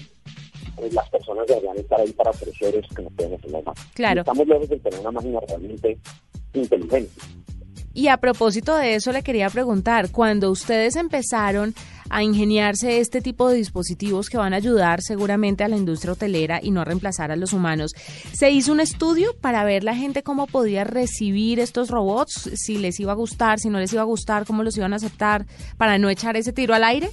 eh, 0.82 0.90
las 0.92 1.10
personas 1.10 1.48
deberían 1.48 1.78
estar 1.78 2.00
ahí 2.00 2.12
para 2.14 2.32
ofrecer 2.32 2.76
eso 2.76 2.94
que 2.96 3.02
no 3.02 3.10
pueden 3.10 3.36
hacer 3.36 3.52
las 3.52 3.66
máquinas. 3.66 3.92
Claro. 3.94 4.22
estamos 4.22 4.48
lejos 4.48 4.70
de 4.70 4.80
tener 4.80 5.00
una 5.00 5.12
máquina 5.12 5.40
realmente 5.48 5.98
inteligente. 6.54 7.12
Y 7.94 8.08
a 8.08 8.18
propósito 8.18 8.76
de 8.76 8.96
eso 8.96 9.12
le 9.12 9.24
quería 9.24 9.50
preguntar, 9.50 10.12
cuando 10.12 10.52
ustedes 10.52 10.96
empezaron 10.96 11.74
a 12.10 12.24
ingeniarse 12.24 13.00
este 13.00 13.22
tipo 13.22 13.50
de 13.50 13.58
dispositivos 13.58 14.30
que 14.30 14.38
van 14.38 14.54
a 14.54 14.58
ayudar 14.58 15.02
seguramente 15.02 15.64
a 15.64 15.68
la 15.68 15.76
industria 15.76 16.14
hotelera 16.14 16.60
y 16.62 16.72
no 16.72 16.84
reemplazar 16.86 17.32
a 17.32 17.36
los 17.36 17.52
humanos, 17.52 17.92
¿se 18.32 18.52
hizo 18.52 18.72
un 18.72 18.80
estudio 18.80 19.36
para 19.42 19.64
ver 19.64 19.84
la 19.84 19.96
gente 19.96 20.24
cómo 20.24 20.48
podía 20.48 20.84
recibir 20.84 21.60
estos 21.60 21.90
robots, 21.90 22.52
si 22.56 22.78
les 22.78 23.00
iba 23.00 23.12
a 23.12 23.16
gustar, 23.16 23.60
si 23.60 23.70
no 23.70 23.80
les 23.80 23.92
iba 23.92 24.02
a 24.02 24.06
gustar, 24.06 24.46
cómo 24.46 24.64
los 24.64 24.78
iban 24.78 24.94
a 24.94 24.98
aceptar, 24.98 25.46
para 25.78 25.98
no 25.98 26.10
echar 26.10 26.38
ese 26.38 26.54
tiro 26.54 26.74
al 26.74 26.84
aire? 26.84 27.10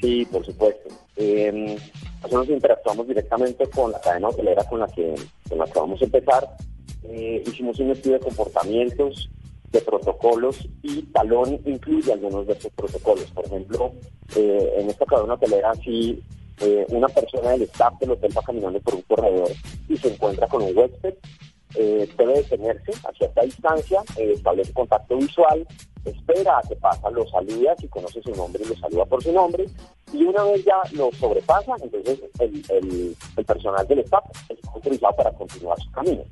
Sí, 0.00 0.24
por 0.26 0.44
supuesto. 0.44 1.03
Eh, 1.16 1.76
nosotros 2.22 2.48
interactuamos 2.48 3.06
directamente 3.06 3.66
con 3.68 3.92
la 3.92 4.00
cadena 4.00 4.28
hotelera 4.28 4.64
con 4.64 4.80
la 4.80 4.86
que, 4.88 5.14
con 5.48 5.58
vamos 5.58 6.00
a 6.00 6.04
empezar. 6.04 6.56
Eh, 7.04 7.42
hicimos 7.46 7.78
un 7.78 7.90
estudio 7.90 8.18
de 8.18 8.24
comportamientos 8.24 9.28
de 9.70 9.80
protocolos 9.80 10.66
y 10.82 11.02
Talón 11.02 11.60
incluye 11.66 12.12
algunos 12.12 12.46
de 12.46 12.54
esos 12.54 12.72
protocolos. 12.72 13.30
Por 13.32 13.44
ejemplo, 13.44 13.92
eh, 14.36 14.74
en 14.78 14.88
esta 14.88 15.04
cadena 15.04 15.34
hotelera, 15.34 15.74
si 15.74 16.22
eh, 16.60 16.86
una 16.88 17.08
persona 17.08 17.50
del 17.50 17.62
staff 17.62 17.98
del 17.98 18.12
hotel 18.12 18.36
va 18.36 18.42
caminando 18.42 18.80
por 18.80 18.94
un 18.94 19.02
corredor 19.02 19.50
y 19.88 19.96
se 19.96 20.12
encuentra 20.12 20.46
con 20.46 20.62
un 20.62 20.78
huésped, 20.78 21.14
eh, 21.74 22.08
debe 22.16 22.34
detenerse 22.34 22.92
a 23.06 23.12
cierta 23.12 23.42
distancia, 23.42 24.02
establece 24.16 24.72
contacto 24.72 25.16
visual, 25.16 25.66
espera 26.04 26.58
a 26.58 26.62
que 26.68 26.76
pasa, 26.76 27.10
lo 27.10 27.26
saluda, 27.28 27.74
si 27.78 27.88
conoce 27.88 28.22
su 28.22 28.30
nombre, 28.32 28.64
lo 28.64 28.76
saluda 28.76 29.04
por 29.06 29.22
su 29.22 29.32
nombre, 29.32 29.66
y 30.12 30.24
una 30.24 30.44
vez 30.44 30.64
ya 30.64 30.80
lo 30.92 31.10
sobrepasa, 31.12 31.74
entonces 31.82 32.20
el, 32.40 33.16
el 33.36 33.44
personal 33.44 33.86
del 33.86 34.00
staff 34.00 34.24
es 34.48 34.58
autorizado 34.72 35.16
para 35.16 35.32
continuar 35.32 35.80
su 35.80 35.90
camino. 35.92 36.22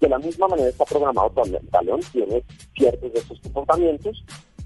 De 0.00 0.08
la 0.10 0.18
misma 0.18 0.48
manera 0.48 0.68
está 0.68 0.84
programado 0.84 1.32
Talón, 1.70 2.00
tiene 2.12 2.42
ciertos 2.76 3.12
de 3.12 3.18
estos 3.20 3.40
comportamientos. 3.40 4.22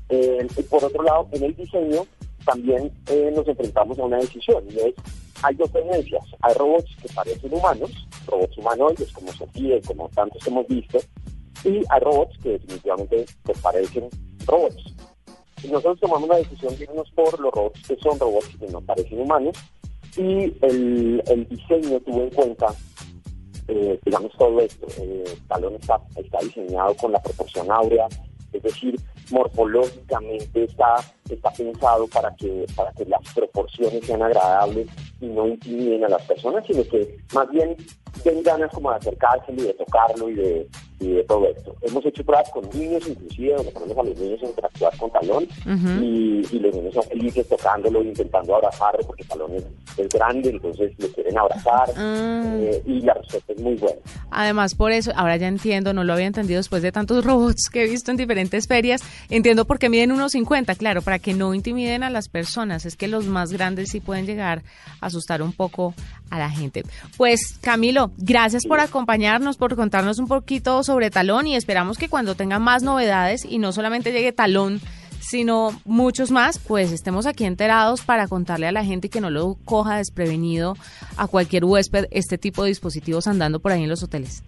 Eh, 0.08 0.46
y 0.56 0.62
por 0.62 0.84
otro 0.84 1.02
lado, 1.02 1.28
en 1.32 1.44
el 1.44 1.54
diseño 1.54 2.06
también 2.48 2.90
eh, 3.10 3.30
nos 3.34 3.46
enfrentamos 3.46 3.98
a 3.98 4.04
una 4.04 4.16
decisión 4.16 4.64
y 4.70 4.78
es, 4.78 4.94
hay 5.42 5.54
dos 5.56 5.70
tendencias, 5.70 6.24
hay 6.40 6.54
robots 6.54 6.90
que 7.02 7.08
parecen 7.14 7.52
humanos, 7.52 7.90
robots 8.26 8.56
humanoides 8.56 9.12
como 9.12 9.30
Sofía 9.32 9.76
y 9.76 9.82
como 9.82 10.08
tantos 10.08 10.46
hemos 10.46 10.66
visto, 10.66 10.98
y 11.64 11.82
hay 11.90 12.00
robots 12.00 12.38
que 12.42 12.50
definitivamente 12.50 13.26
pues, 13.42 13.58
parecen 13.60 14.08
robots. 14.46 14.94
Y 15.62 15.68
nosotros 15.68 16.00
tomamos 16.00 16.28
la 16.28 16.36
decisión 16.36 16.74
de 16.76 16.84
irnos 16.84 17.10
por 17.10 17.38
los 17.38 17.52
robots 17.52 17.86
que 17.86 17.96
son 17.96 18.18
robots 18.18 18.48
que 18.58 18.66
no 18.68 18.80
parecen 18.80 19.20
humanos 19.20 19.56
y 20.16 20.54
el, 20.62 21.22
el 21.26 21.48
diseño 21.48 22.00
tuvo 22.00 22.22
en 22.22 22.30
cuenta 22.30 22.74
eh, 23.68 24.00
digamos 24.04 24.32
todo 24.38 24.58
esto. 24.60 24.86
Eh, 24.98 25.24
el 25.26 25.46
talón 25.46 25.74
está, 25.74 26.00
está 26.16 26.38
diseñado 26.38 26.94
con 26.96 27.12
la 27.12 27.22
proporción 27.22 27.70
áurea, 27.70 28.08
es 28.52 28.62
decir, 28.62 28.98
morfológicamente 29.30 30.64
está, 30.64 30.96
está 31.28 31.50
pensado 31.50 32.06
para 32.08 32.34
que, 32.34 32.66
para 32.74 32.92
que 32.92 33.04
las 33.04 33.20
proporciones 33.34 34.04
sean 34.04 34.22
agradables 34.22 34.88
y 35.20 35.26
no 35.26 35.46
intimiden 35.46 36.04
a 36.04 36.08
las 36.08 36.22
personas, 36.22 36.64
sino 36.66 36.84
que 36.84 37.18
más 37.32 37.50
bien 37.50 37.76
den 38.24 38.42
ganas 38.42 38.70
como 38.72 38.90
de 38.90 38.96
acercarse 38.96 39.52
y 39.52 39.62
de 39.62 39.74
tocarlo 39.74 40.28
y 40.28 40.34
de, 40.34 40.68
y 41.00 41.12
de 41.12 41.24
todo 41.24 41.48
esto. 41.48 41.76
Hemos 41.82 42.04
hecho 42.06 42.24
pruebas 42.24 42.50
con 42.50 42.68
niños 42.70 43.06
inclusive, 43.08 43.54
donde 43.54 43.72
ponemos 43.72 43.98
a 43.98 44.02
los 44.08 44.18
niños 44.18 44.42
a 44.42 44.46
interactuar 44.46 44.96
con 44.96 45.10
talón 45.10 45.46
y, 46.02 46.44
y, 46.50 46.58
los 46.58 46.74
niños 46.74 46.94
son 46.94 47.04
felices 47.04 47.48
tocándolo, 47.48 48.02
intentando 48.02 48.56
abrazarlo, 48.56 49.00
porque 49.06 49.24
talón 49.24 49.54
es, 49.54 49.64
es 49.96 50.08
grande, 50.08 50.50
entonces 50.50 50.92
lo 50.98 51.08
quieren 51.08 51.38
abrazar 51.38 51.88
Ah. 51.96 52.56
eh, 52.58 52.82
y 52.86 53.00
la 53.00 53.14
respuesta 53.14 53.52
es 53.52 53.60
muy 53.60 53.74
buena. 53.74 53.98
Además, 54.30 54.74
por 54.74 54.92
eso, 54.92 55.12
ahora 55.16 55.36
ya 55.36 55.48
entiendo, 55.48 55.92
no 55.92 56.04
lo 56.04 56.12
había 56.12 56.26
entendido 56.26 56.58
después 56.58 56.82
de 56.82 56.92
tantos 56.92 57.24
robots 57.24 57.68
que 57.70 57.84
he 57.84 57.88
visto 57.88 58.10
en 58.10 58.16
diferentes 58.16 58.66
ferias, 58.66 59.02
entiendo 59.30 59.64
por 59.64 59.78
qué 59.78 59.88
miden 59.88 60.12
unos 60.12 60.32
50, 60.32 60.74
claro, 60.74 61.02
para 61.02 61.18
que 61.18 61.34
no 61.34 61.54
intimiden 61.54 62.02
a 62.02 62.10
las 62.10 62.28
personas, 62.28 62.86
es 62.86 62.96
que 62.96 63.08
los 63.08 63.26
más 63.26 63.52
grandes 63.52 63.90
sí 63.90 64.00
pueden 64.00 64.26
llegar 64.26 64.62
a 65.00 65.06
asustar 65.06 65.42
un 65.42 65.52
poco 65.52 65.94
a 66.30 66.38
la 66.38 66.50
gente. 66.50 66.82
Pues 67.16 67.58
Camilo, 67.60 67.97
gracias 68.16 68.66
por 68.66 68.80
acompañarnos, 68.80 69.56
por 69.56 69.76
contarnos 69.76 70.18
un 70.18 70.28
poquito 70.28 70.82
sobre 70.82 71.10
Talón 71.10 71.46
y 71.46 71.56
esperamos 71.56 71.98
que 71.98 72.08
cuando 72.08 72.34
tenga 72.34 72.58
más 72.58 72.82
novedades 72.82 73.44
y 73.44 73.58
no 73.58 73.72
solamente 73.72 74.12
llegue 74.12 74.32
Talón, 74.32 74.80
sino 75.20 75.78
muchos 75.84 76.30
más, 76.30 76.58
pues 76.58 76.92
estemos 76.92 77.26
aquí 77.26 77.44
enterados 77.44 78.02
para 78.02 78.28
contarle 78.28 78.66
a 78.66 78.72
la 78.72 78.84
gente 78.84 79.08
que 79.08 79.20
no 79.20 79.30
lo 79.30 79.56
coja 79.64 79.96
desprevenido 79.96 80.76
a 81.16 81.26
cualquier 81.26 81.64
huésped 81.64 82.06
este 82.10 82.38
tipo 82.38 82.62
de 82.62 82.68
dispositivos 82.68 83.26
andando 83.26 83.60
por 83.60 83.72
ahí 83.72 83.82
en 83.82 83.88
los 83.88 84.02
hoteles. 84.02 84.42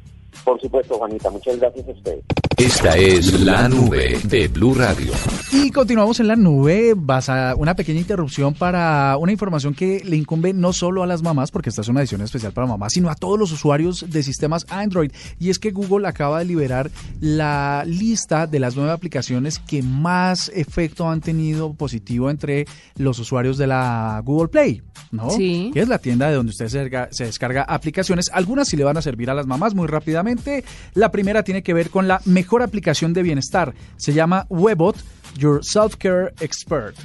Por 0.44 0.60
supuesto, 0.60 0.96
Juanita, 0.96 1.30
muchas 1.30 1.58
gracias 1.58 1.88
a 1.88 1.90
ustedes. 1.90 2.24
Esta 2.60 2.94
es 2.94 3.40
la 3.40 3.70
nube 3.70 4.18
de 4.24 4.46
Blue 4.48 4.74
Radio. 4.74 5.14
Y 5.50 5.70
continuamos 5.70 6.20
en 6.20 6.28
la 6.28 6.36
nube, 6.36 6.92
vas 6.94 7.30
a 7.30 7.54
una 7.56 7.74
pequeña 7.74 8.00
interrupción 8.00 8.52
para 8.52 9.16
una 9.16 9.32
información 9.32 9.74
que 9.74 10.02
le 10.04 10.16
incumbe 10.16 10.52
no 10.52 10.74
solo 10.74 11.02
a 11.02 11.06
las 11.06 11.22
mamás, 11.22 11.50
porque 11.50 11.70
esta 11.70 11.80
es 11.80 11.88
una 11.88 12.00
edición 12.00 12.20
especial 12.20 12.52
para 12.52 12.66
mamás, 12.66 12.92
sino 12.92 13.08
a 13.08 13.14
todos 13.14 13.38
los 13.38 13.50
usuarios 13.50 14.04
de 14.10 14.22
sistemas 14.22 14.66
Android. 14.68 15.10
Y 15.38 15.48
es 15.48 15.58
que 15.58 15.70
Google 15.70 16.06
acaba 16.06 16.40
de 16.40 16.44
liberar 16.44 16.90
la 17.18 17.82
lista 17.86 18.46
de 18.46 18.60
las 18.60 18.76
nueve 18.76 18.92
aplicaciones 18.92 19.58
que 19.58 19.82
más 19.82 20.52
efecto 20.54 21.08
han 21.08 21.22
tenido 21.22 21.72
positivo 21.72 22.28
entre 22.28 22.66
los 22.96 23.18
usuarios 23.18 23.56
de 23.56 23.68
la 23.68 24.20
Google 24.22 24.48
Play, 24.48 24.82
¿no? 25.12 25.30
Sí. 25.30 25.70
Que 25.72 25.80
es 25.80 25.88
la 25.88 25.98
tienda 25.98 26.28
de 26.28 26.34
donde 26.34 26.50
usted 26.50 26.68
se 26.68 26.80
descarga, 26.80 27.08
se 27.10 27.24
descarga 27.24 27.62
aplicaciones. 27.62 28.30
Algunas 28.34 28.68
sí 28.68 28.76
le 28.76 28.84
van 28.84 28.98
a 28.98 29.02
servir 29.02 29.30
a 29.30 29.34
las 29.34 29.46
mamás 29.46 29.74
muy 29.74 29.88
rápidamente. 29.88 30.62
La 30.92 31.10
primera 31.10 31.42
tiene 31.42 31.62
que 31.62 31.72
ver 31.72 31.88
con 31.88 32.06
la 32.06 32.20
mejor 32.26 32.49
aplicación 32.62 33.12
de 33.12 33.22
bienestar. 33.22 33.74
Se 33.96 34.12
llama 34.12 34.46
Webot, 34.48 34.96
Your 35.36 35.64
Self-Care 35.64 36.34
Expert. 36.40 36.96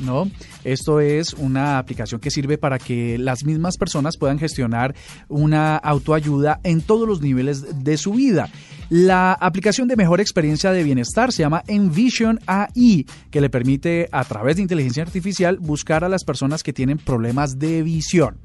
¿No? 0.00 0.30
Esto 0.64 1.00
es 1.00 1.34
una 1.34 1.78
aplicación 1.78 2.20
que 2.20 2.30
sirve 2.30 2.58
para 2.58 2.78
que 2.78 3.18
las 3.18 3.44
mismas 3.44 3.76
personas 3.76 4.16
puedan 4.16 4.38
gestionar 4.38 4.94
una 5.28 5.76
autoayuda 5.76 6.60
en 6.62 6.80
todos 6.80 7.08
los 7.08 7.20
niveles 7.20 7.84
de 7.84 7.96
su 7.96 8.12
vida. 8.12 8.48
La 8.90 9.32
aplicación 9.32 9.86
de 9.88 9.96
mejor 9.96 10.20
experiencia 10.20 10.72
de 10.72 10.82
bienestar 10.82 11.32
se 11.32 11.42
llama 11.42 11.62
Envision 11.68 12.40
AI, 12.46 13.06
que 13.30 13.40
le 13.40 13.48
permite 13.48 14.08
a 14.10 14.24
través 14.24 14.56
de 14.56 14.62
inteligencia 14.62 15.02
artificial 15.02 15.58
buscar 15.58 16.02
a 16.04 16.08
las 16.08 16.24
personas 16.24 16.62
que 16.62 16.72
tienen 16.72 16.98
problemas 16.98 17.58
de 17.58 17.82
visión. 17.82 18.38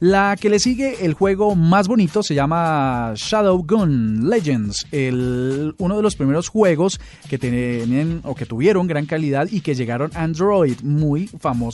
La 0.00 0.34
que 0.40 0.48
le 0.48 0.58
sigue, 0.58 1.04
el 1.04 1.12
juego 1.12 1.54
más 1.54 1.86
bonito, 1.86 2.22
se 2.22 2.34
llama 2.34 3.12
Shadow 3.16 3.62
Gun 3.62 4.30
Legends, 4.30 4.86
el, 4.92 5.74
uno 5.76 5.96
de 5.96 6.02
los 6.02 6.16
primeros 6.16 6.48
juegos 6.48 6.98
que 7.28 7.36
tienen 7.36 8.22
o 8.24 8.34
que 8.34 8.46
tuvieron 8.46 8.86
gran 8.86 9.04
calidad 9.04 9.46
y 9.50 9.60
que 9.60 9.74
llegaron 9.74 10.10
a 10.14 10.22
Android, 10.22 10.80
muy 10.82 11.28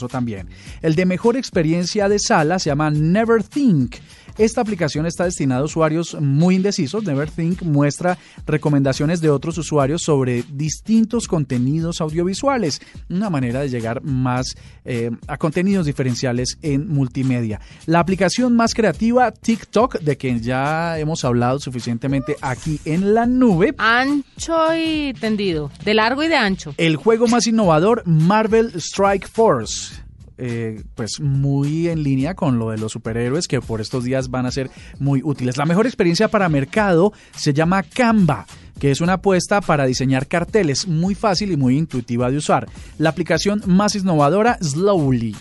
también. 0.09 0.49
El 0.83 0.95
de 0.95 1.07
mejor 1.07 1.37
experiencia 1.37 2.09
de 2.09 2.19
sala 2.19 2.59
se 2.59 2.71
llama 2.71 2.91
Neverthink. 2.91 3.97
Esta 4.39 4.61
aplicación 4.61 5.07
está 5.07 5.25
destinada 5.25 5.63
a 5.63 5.65
usuarios 5.65 6.15
muy 6.21 6.57
indecisos. 6.57 7.05
Neverthink 7.05 7.63
muestra 7.63 8.19
recomendaciones 8.47 9.23
de 9.23 9.31
otros 9.31 9.57
usuarios 9.57 10.03
sobre 10.03 10.45
distintos 10.53 11.27
contenidos 11.27 12.03
audiovisuales, 12.03 12.83
una 13.09 13.31
manera 13.31 13.61
de 13.61 13.71
llegar 13.71 14.03
más 14.03 14.55
eh, 14.85 15.11
a 15.27 15.39
contenidos 15.39 15.87
diferenciales 15.87 16.59
en 16.61 16.87
multimedia. 16.87 17.61
La 17.87 18.01
aplicación 18.01 18.55
más 18.55 18.75
creativa, 18.75 19.33
TikTok, 19.33 20.01
de 20.01 20.17
quien 20.19 20.43
ya 20.43 20.99
hemos 20.99 21.25
hablado 21.25 21.59
suficientemente 21.59 22.37
aquí 22.43 22.79
en 22.85 23.15
la 23.15 23.25
nube. 23.25 23.75
Ancho 23.79 24.77
y 24.77 25.15
tendido, 25.15 25.71
de 25.83 25.95
largo 25.95 26.23
y 26.23 26.29
de 26.29 26.37
ancho. 26.37 26.75
El 26.77 26.97
juego 26.97 27.27
más 27.27 27.47
innovador, 27.47 28.03
Marvel 28.05 28.73
Strike 28.77 29.29
Force. 29.29 30.06
Eh, 30.39 30.83
pues 30.95 31.19
muy 31.21 31.89
en 31.89 32.03
línea 32.03 32.35
con 32.35 32.59
lo 32.59 32.71
de 32.71 32.77
los 32.77 32.93
superhéroes 32.93 33.49
que 33.49 33.63
por 33.63 33.81
estos 33.81 34.05
días 34.05 34.29
van 34.29 34.45
a 34.45 34.51
ser 34.51 34.71
muy 34.99 35.23
útiles. 35.25 35.57
La 35.57 35.65
mejor 35.65 35.87
experiencia 35.87 36.29
para 36.29 36.51
mercado 36.51 37.13
se 37.35 37.55
llama 37.55 37.83
Canva 37.83 38.47
que 38.79 38.91
es 38.91 39.01
una 39.01 39.15
apuesta 39.15 39.63
para 39.63 39.87
diseñar 39.87 40.27
carteles 40.27 40.87
muy 40.87 41.15
fácil 41.15 41.51
y 41.51 41.57
muy 41.57 41.79
intuitiva 41.79 42.31
de 42.31 42.37
usar. 42.37 42.69
La 42.99 43.09
aplicación 43.09 43.63
más 43.67 43.95
innovadora, 43.95 44.59
Slowly 44.61 45.35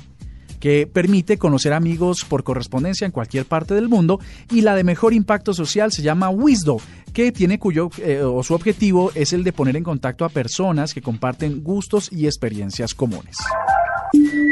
que 0.66 0.88
permite 0.88 1.38
conocer 1.38 1.74
amigos 1.74 2.26
por 2.28 2.44
correspondencia 2.44 3.06
en 3.06 3.12
cualquier 3.12 3.46
parte 3.46 3.76
del 3.76 3.88
mundo 3.88 4.20
y 4.50 4.62
la 4.62 4.74
de 4.74 4.84
mejor 4.84 5.14
impacto 5.14 5.54
social 5.54 5.92
se 5.92 6.02
llama 6.02 6.30
Wisdo, 6.30 6.78
que 7.14 7.32
tiene 7.32 7.60
cuyo 7.60 7.92
eh, 8.00 8.22
o 8.24 8.42
su 8.42 8.56
objetivo 8.56 9.12
es 9.14 9.32
el 9.32 9.44
de 9.44 9.54
poner 9.54 9.76
en 9.76 9.84
contacto 9.84 10.26
a 10.26 10.30
personas 10.30 10.96
que 10.96 11.04
comparten 11.04 11.62
gustos 11.62 12.12
y 12.12 12.26
experiencias 12.26 12.96
comunes. 12.96 13.38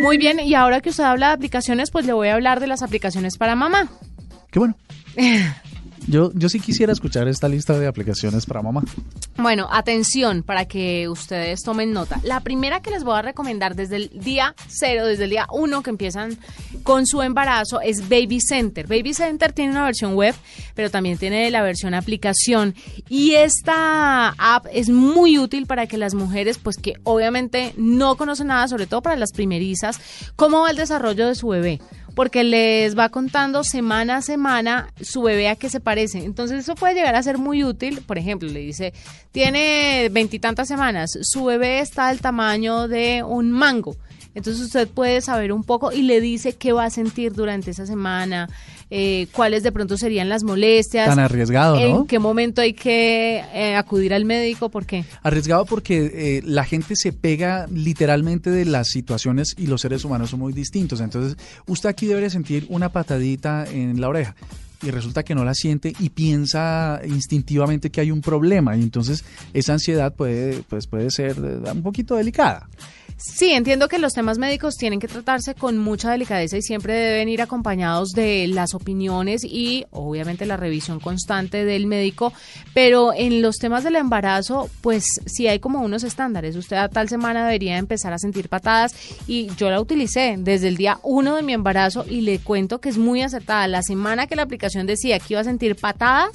Muy 0.01 0.17
bien, 0.17 0.39
y 0.39 0.53
ahora 0.53 0.81
que 0.81 0.89
usted 0.89 1.03
habla 1.03 1.27
de 1.27 1.33
aplicaciones, 1.33 1.91
pues 1.91 2.05
le 2.05 2.13
voy 2.13 2.27
a 2.27 2.35
hablar 2.35 2.59
de 2.59 2.67
las 2.67 2.81
aplicaciones 2.81 3.37
para 3.37 3.55
mamá. 3.55 3.89
Qué 4.51 4.59
bueno. 4.59 4.75
Yo, 6.07 6.31
yo 6.33 6.49
sí 6.49 6.59
quisiera 6.59 6.91
escuchar 6.91 7.27
esta 7.27 7.47
lista 7.47 7.77
de 7.77 7.87
aplicaciones 7.87 8.45
para 8.45 8.61
mamá. 8.61 8.83
Bueno, 9.37 9.67
atención 9.71 10.43
para 10.43 10.65
que 10.65 11.07
ustedes 11.09 11.63
tomen 11.63 11.91
nota. 11.91 12.19
La 12.23 12.41
primera 12.41 12.81
que 12.81 12.91
les 12.91 13.03
voy 13.03 13.17
a 13.17 13.21
recomendar 13.21 13.75
desde 13.75 13.95
el 13.95 14.09
día 14.13 14.55
cero, 14.67 15.05
desde 15.05 15.25
el 15.25 15.29
día 15.29 15.47
uno 15.51 15.81
que 15.81 15.89
empiezan 15.89 16.37
con 16.83 17.07
su 17.07 17.21
embarazo 17.21 17.81
es 17.81 18.09
Baby 18.09 18.39
Center. 18.41 18.87
Baby 18.87 19.13
Center 19.13 19.53
tiene 19.53 19.71
una 19.71 19.85
versión 19.85 20.15
web, 20.15 20.35
pero 20.75 20.89
también 20.89 21.17
tiene 21.17 21.49
la 21.51 21.61
versión 21.61 21.93
aplicación. 21.93 22.75
Y 23.09 23.35
esta 23.35 24.29
app 24.37 24.67
es 24.71 24.89
muy 24.89 25.37
útil 25.37 25.65
para 25.65 25.87
que 25.87 25.97
las 25.97 26.13
mujeres, 26.13 26.57
pues 26.57 26.77
que 26.77 26.95
obviamente 27.03 27.73
no 27.77 28.17
conocen 28.17 28.47
nada, 28.47 28.67
sobre 28.67 28.87
todo 28.87 29.01
para 29.01 29.15
las 29.15 29.31
primerizas, 29.31 29.99
cómo 30.35 30.61
va 30.61 30.71
el 30.71 30.77
desarrollo 30.77 31.27
de 31.27 31.35
su 31.35 31.47
bebé 31.47 31.79
porque 32.15 32.43
les 32.43 32.97
va 32.97 33.09
contando 33.09 33.63
semana 33.63 34.17
a 34.17 34.21
semana 34.21 34.93
su 35.01 35.21
bebé 35.21 35.49
a 35.49 35.55
qué 35.55 35.69
se 35.69 35.79
parece. 35.79 36.23
Entonces 36.23 36.59
eso 36.59 36.75
puede 36.75 36.93
llegar 36.93 37.15
a 37.15 37.23
ser 37.23 37.37
muy 37.37 37.63
útil. 37.63 38.01
Por 38.05 38.17
ejemplo, 38.17 38.49
le 38.49 38.59
dice, 38.59 38.93
tiene 39.31 40.09
veintitantas 40.11 40.67
semanas, 40.67 41.11
su 41.21 41.45
bebé 41.45 41.79
está 41.79 42.09
del 42.09 42.21
tamaño 42.21 42.87
de 42.87 43.23
un 43.23 43.51
mango. 43.51 43.95
Entonces 44.35 44.63
usted 44.63 44.87
puede 44.87 45.21
saber 45.21 45.51
un 45.51 45.63
poco 45.63 45.91
y 45.91 46.01
le 46.01 46.19
dice 46.21 46.53
qué 46.53 46.73
va 46.73 46.85
a 46.85 46.89
sentir 46.89 47.33
durante 47.33 47.71
esa 47.71 47.85
semana, 47.85 48.49
eh, 48.89 49.27
cuáles 49.31 49.63
de 49.63 49.71
pronto 49.71 49.97
serían 49.97 50.29
las 50.29 50.43
molestias. 50.43 51.07
Tan 51.07 51.19
arriesgado, 51.19 51.75
¿no? 51.75 51.99
En 51.99 52.07
qué 52.07 52.19
momento 52.19 52.61
hay 52.61 52.73
que 52.73 53.43
eh, 53.53 53.75
acudir 53.75 54.13
al 54.13 54.25
médico, 54.25 54.69
¿por 54.69 54.85
qué? 54.85 55.05
Arriesgado 55.21 55.65
porque 55.65 56.11
eh, 56.13 56.41
la 56.45 56.63
gente 56.63 56.95
se 56.95 57.13
pega 57.13 57.67
literalmente 57.67 58.49
de 58.49 58.65
las 58.65 58.87
situaciones 58.87 59.55
y 59.57 59.67
los 59.67 59.81
seres 59.81 60.03
humanos 60.03 60.31
son 60.31 60.39
muy 60.39 60.53
distintos. 60.53 60.99
Entonces 60.99 61.37
usted 61.67 61.89
aquí 61.89 62.07
debe 62.07 62.29
sentir 62.29 62.65
una 62.69 62.89
patadita 62.89 63.65
en 63.71 64.01
la 64.01 64.09
oreja 64.09 64.35
y 64.81 64.91
resulta 64.91 65.23
que 65.23 65.33
no 65.33 65.45
la 65.45 65.53
siente 65.53 65.93
y 65.99 66.09
piensa 66.09 67.01
instintivamente 67.05 67.89
que 67.89 68.01
hay 68.01 68.11
un 68.11 68.21
problema 68.21 68.75
y 68.75 68.81
entonces 68.81 69.23
esa 69.53 69.73
ansiedad 69.73 70.13
puede, 70.13 70.63
pues 70.63 70.87
puede 70.87 71.09
ser 71.09 71.39
un 71.39 71.83
poquito 71.83 72.15
delicada. 72.15 72.67
Sí, 73.25 73.51
entiendo 73.51 73.87
que 73.87 73.99
los 73.99 74.11
temas 74.11 74.37
médicos 74.37 74.75
tienen 74.75 74.99
que 74.99 75.07
tratarse 75.07 75.55
con 75.55 75.77
mucha 75.77 76.11
delicadeza 76.11 76.57
y 76.57 76.61
siempre 76.61 76.93
deben 76.93 77.29
ir 77.29 77.41
acompañados 77.41 78.09
de 78.09 78.47
las 78.47 78.73
opiniones 78.73 79.45
y 79.45 79.85
obviamente 79.91 80.45
la 80.45 80.57
revisión 80.57 80.99
constante 80.99 81.63
del 81.63 81.87
médico, 81.87 82.33
pero 82.73 83.13
en 83.13 83.41
los 83.41 83.59
temas 83.59 83.85
del 83.85 83.95
embarazo, 83.95 84.69
pues 84.81 85.05
sí 85.25 85.47
hay 85.47 85.59
como 85.59 85.79
unos 85.79 86.03
estándares. 86.03 86.57
Usted 86.57 86.75
a 86.75 86.89
tal 86.89 87.07
semana 87.07 87.45
debería 87.45 87.77
empezar 87.77 88.11
a 88.11 88.19
sentir 88.19 88.49
patadas 88.49 88.93
y 89.25 89.47
yo 89.55 89.69
la 89.69 89.79
utilicé 89.79 90.35
desde 90.37 90.67
el 90.67 90.75
día 90.75 90.99
uno 91.01 91.37
de 91.37 91.43
mi 91.43 91.53
embarazo 91.53 92.03
y 92.05 92.21
le 92.21 92.39
cuento 92.39 92.81
que 92.81 92.89
es 92.89 92.97
muy 92.97 93.21
acertada. 93.21 93.69
La 93.69 93.83
semana 93.83 94.27
que 94.27 94.35
la 94.35 94.43
aplicación 94.43 94.85
decía 94.85 95.17
que 95.19 95.35
iba 95.35 95.39
a 95.39 95.45
sentir 95.45 95.77
patadas, 95.77 96.31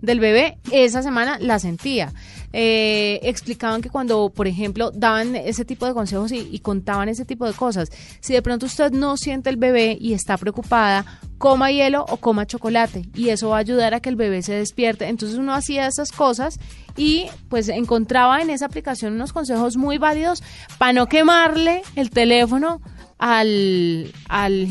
del 0.00 0.20
bebé, 0.20 0.58
esa 0.72 1.02
semana 1.02 1.38
la 1.40 1.58
sentía. 1.58 2.12
Eh, 2.52 3.20
explicaban 3.22 3.80
que 3.80 3.90
cuando, 3.90 4.30
por 4.30 4.48
ejemplo, 4.48 4.90
daban 4.90 5.36
ese 5.36 5.64
tipo 5.64 5.86
de 5.86 5.94
consejos 5.94 6.32
y, 6.32 6.58
contaban 6.58 7.08
ese 7.08 7.24
tipo 7.24 7.46
de 7.46 7.52
cosas, 7.52 7.90
si 8.20 8.32
de 8.32 8.42
pronto 8.42 8.66
usted 8.66 8.90
no 8.90 9.16
siente 9.16 9.50
el 9.50 9.56
bebé 9.56 9.96
y 10.00 10.14
está 10.14 10.36
preocupada, 10.36 11.04
coma 11.38 11.70
hielo 11.70 12.04
o 12.08 12.16
coma 12.16 12.46
chocolate 12.46 13.08
y 13.14 13.28
eso 13.28 13.50
va 13.50 13.56
a 13.56 13.60
ayudar 13.60 13.94
a 13.94 14.00
que 14.00 14.08
el 14.08 14.16
bebé 14.16 14.42
se 14.42 14.54
despierte. 14.54 15.06
Entonces 15.06 15.38
uno 15.38 15.54
hacía 15.54 15.86
esas 15.86 16.10
cosas 16.10 16.58
y 16.96 17.26
pues 17.48 17.68
encontraba 17.68 18.42
en 18.42 18.50
esa 18.50 18.66
aplicación 18.66 19.14
unos 19.14 19.32
consejos 19.32 19.76
muy 19.76 19.98
válidos 19.98 20.42
para 20.76 20.92
no 20.92 21.06
quemarle 21.06 21.82
el 21.94 22.10
teléfono 22.10 22.80
al, 23.18 24.12
al 24.28 24.66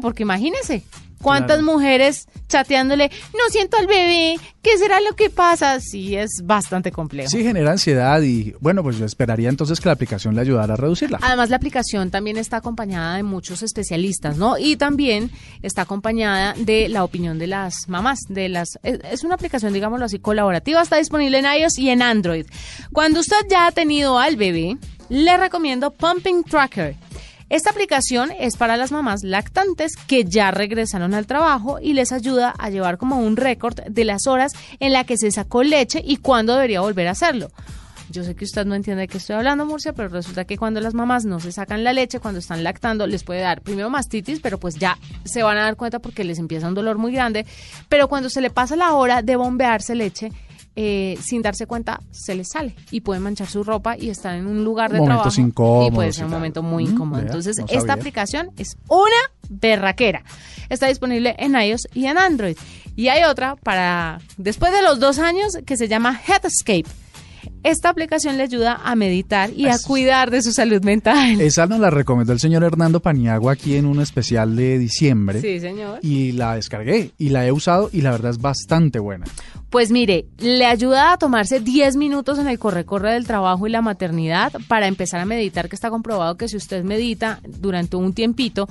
porque 0.00 0.22
imagínese, 0.22 0.84
¿Cuántas 1.22 1.62
mujeres 1.62 2.28
chateándole, 2.48 3.10
no 3.32 3.48
siento 3.50 3.78
al 3.78 3.86
bebé, 3.86 4.36
qué 4.60 4.76
será 4.76 5.00
lo 5.00 5.16
que 5.16 5.30
pasa? 5.30 5.80
Sí, 5.80 6.16
es 6.16 6.42
bastante 6.44 6.92
complejo. 6.92 7.30
Sí, 7.30 7.42
genera 7.42 7.72
ansiedad 7.72 8.20
y 8.20 8.54
bueno, 8.60 8.82
pues 8.82 8.98
yo 8.98 9.06
esperaría 9.06 9.48
entonces 9.48 9.80
que 9.80 9.88
la 9.88 9.94
aplicación 9.94 10.34
le 10.34 10.42
ayudara 10.42 10.74
a 10.74 10.76
reducirla. 10.76 11.18
Además, 11.22 11.48
la 11.48 11.56
aplicación 11.56 12.10
también 12.10 12.36
está 12.36 12.58
acompañada 12.58 13.16
de 13.16 13.22
muchos 13.22 13.62
especialistas, 13.62 14.36
¿no? 14.36 14.58
Y 14.58 14.76
también 14.76 15.30
está 15.62 15.82
acompañada 15.82 16.54
de 16.58 16.88
la 16.88 17.04
opinión 17.04 17.38
de 17.38 17.46
las 17.46 17.88
mamás, 17.88 18.20
de 18.28 18.48
las 18.48 18.78
es 18.82 19.24
una 19.24 19.34
aplicación, 19.36 19.72
digámoslo 19.72 20.04
así, 20.04 20.18
colaborativa, 20.18 20.82
está 20.82 20.96
disponible 20.96 21.38
en 21.38 21.46
iOS 21.46 21.78
y 21.78 21.90
en 21.90 22.02
Android. 22.02 22.46
Cuando 22.92 23.20
usted 23.20 23.36
ya 23.48 23.66
ha 23.66 23.72
tenido 23.72 24.18
al 24.18 24.36
bebé, 24.36 24.76
le 25.08 25.36
recomiendo 25.36 25.90
Pumping 25.92 26.44
Tracker. 26.44 26.96
Esta 27.52 27.68
aplicación 27.68 28.30
es 28.40 28.56
para 28.56 28.78
las 28.78 28.92
mamás 28.92 29.24
lactantes 29.24 29.92
que 30.06 30.24
ya 30.24 30.50
regresaron 30.52 31.12
al 31.12 31.26
trabajo 31.26 31.78
y 31.82 31.92
les 31.92 32.10
ayuda 32.10 32.54
a 32.58 32.70
llevar 32.70 32.96
como 32.96 33.18
un 33.18 33.36
récord 33.36 33.78
de 33.82 34.04
las 34.06 34.26
horas 34.26 34.54
en 34.80 34.94
la 34.94 35.04
que 35.04 35.18
se 35.18 35.30
sacó 35.30 35.62
leche 35.62 36.00
y 36.02 36.16
cuándo 36.16 36.54
debería 36.54 36.80
volver 36.80 37.08
a 37.08 37.10
hacerlo. 37.10 37.50
Yo 38.08 38.24
sé 38.24 38.34
que 38.34 38.46
usted 38.46 38.64
no 38.64 38.74
entiende 38.74 39.02
de 39.02 39.08
qué 39.08 39.18
estoy 39.18 39.36
hablando, 39.36 39.66
Murcia, 39.66 39.92
pero 39.92 40.08
resulta 40.08 40.46
que 40.46 40.56
cuando 40.56 40.80
las 40.80 40.94
mamás 40.94 41.26
no 41.26 41.40
se 41.40 41.52
sacan 41.52 41.84
la 41.84 41.92
leche, 41.92 42.20
cuando 42.20 42.40
están 42.40 42.64
lactando, 42.64 43.06
les 43.06 43.22
puede 43.22 43.42
dar 43.42 43.60
primero 43.60 43.90
mastitis, 43.90 44.40
pero 44.40 44.56
pues 44.58 44.76
ya 44.76 44.96
se 45.24 45.42
van 45.42 45.58
a 45.58 45.64
dar 45.64 45.76
cuenta 45.76 45.98
porque 45.98 46.24
les 46.24 46.38
empieza 46.38 46.68
un 46.68 46.74
dolor 46.74 46.96
muy 46.96 47.12
grande. 47.12 47.44
Pero 47.90 48.08
cuando 48.08 48.30
se 48.30 48.40
le 48.40 48.48
pasa 48.48 48.76
la 48.76 48.94
hora 48.94 49.20
de 49.20 49.36
bombearse 49.36 49.94
leche, 49.94 50.32
eh, 50.74 51.18
sin 51.22 51.42
darse 51.42 51.66
cuenta 51.66 52.00
se 52.10 52.34
les 52.34 52.48
sale 52.48 52.74
y 52.90 53.02
pueden 53.02 53.22
manchar 53.22 53.46
su 53.46 53.62
ropa 53.62 53.96
y 53.98 54.08
estar 54.08 54.34
en 54.34 54.46
un 54.46 54.64
lugar 54.64 54.90
de 54.92 55.00
trabajo 55.02 55.30
y 55.86 55.90
puede 55.90 56.12
ser 56.12 56.24
un 56.24 56.30
momento 56.30 56.62
muy 56.62 56.86
mm, 56.86 56.90
incómodo. 56.90 57.20
Entonces, 57.20 57.58
esta 57.68 57.92
aplicación 57.92 58.50
es 58.56 58.76
una 58.88 59.10
berraquera. 59.50 60.24
Está 60.68 60.88
disponible 60.88 61.34
en 61.38 61.54
iOS 61.54 61.88
y 61.92 62.06
en 62.06 62.16
Android. 62.16 62.56
Y 62.96 63.08
hay 63.08 63.24
otra 63.24 63.56
para 63.56 64.20
después 64.36 64.72
de 64.72 64.82
los 64.82 65.00
dos 65.00 65.18
años 65.18 65.58
que 65.66 65.76
se 65.76 65.88
llama 65.88 66.18
Headscape. 66.26 67.01
Esta 67.62 67.88
aplicación 67.88 68.36
le 68.36 68.42
ayuda 68.44 68.80
a 68.82 68.94
meditar 68.94 69.50
y 69.56 69.66
a 69.66 69.78
cuidar 69.78 70.30
de 70.30 70.42
su 70.42 70.52
salud 70.52 70.82
mental. 70.82 71.40
Esa 71.40 71.66
nos 71.66 71.80
la 71.80 71.90
recomendó 71.90 72.32
el 72.32 72.40
señor 72.40 72.64
Hernando 72.64 73.00
Paniagua 73.00 73.52
aquí 73.52 73.76
en 73.76 73.86
un 73.86 74.00
especial 74.00 74.56
de 74.56 74.78
diciembre. 74.78 75.40
Sí, 75.40 75.60
señor. 75.60 75.98
Y 76.02 76.32
la 76.32 76.56
descargué 76.56 77.12
y 77.18 77.28
la 77.28 77.46
he 77.46 77.52
usado 77.52 77.90
y 77.92 78.00
la 78.00 78.10
verdad 78.10 78.32
es 78.32 78.40
bastante 78.40 78.98
buena. 78.98 79.26
Pues 79.70 79.90
mire, 79.90 80.26
le 80.38 80.66
ayuda 80.66 81.12
a 81.12 81.16
tomarse 81.18 81.60
10 81.60 81.96
minutos 81.96 82.38
en 82.38 82.46
el 82.46 82.58
corre-corre 82.58 83.12
del 83.14 83.26
trabajo 83.26 83.66
y 83.66 83.70
la 83.70 83.80
maternidad 83.80 84.52
para 84.68 84.86
empezar 84.86 85.20
a 85.20 85.24
meditar, 85.24 85.68
que 85.68 85.76
está 85.76 85.88
comprobado 85.88 86.36
que 86.36 86.46
si 86.48 86.56
usted 86.58 86.84
medita 86.84 87.40
durante 87.46 87.96
un 87.96 88.12
tiempito, 88.12 88.68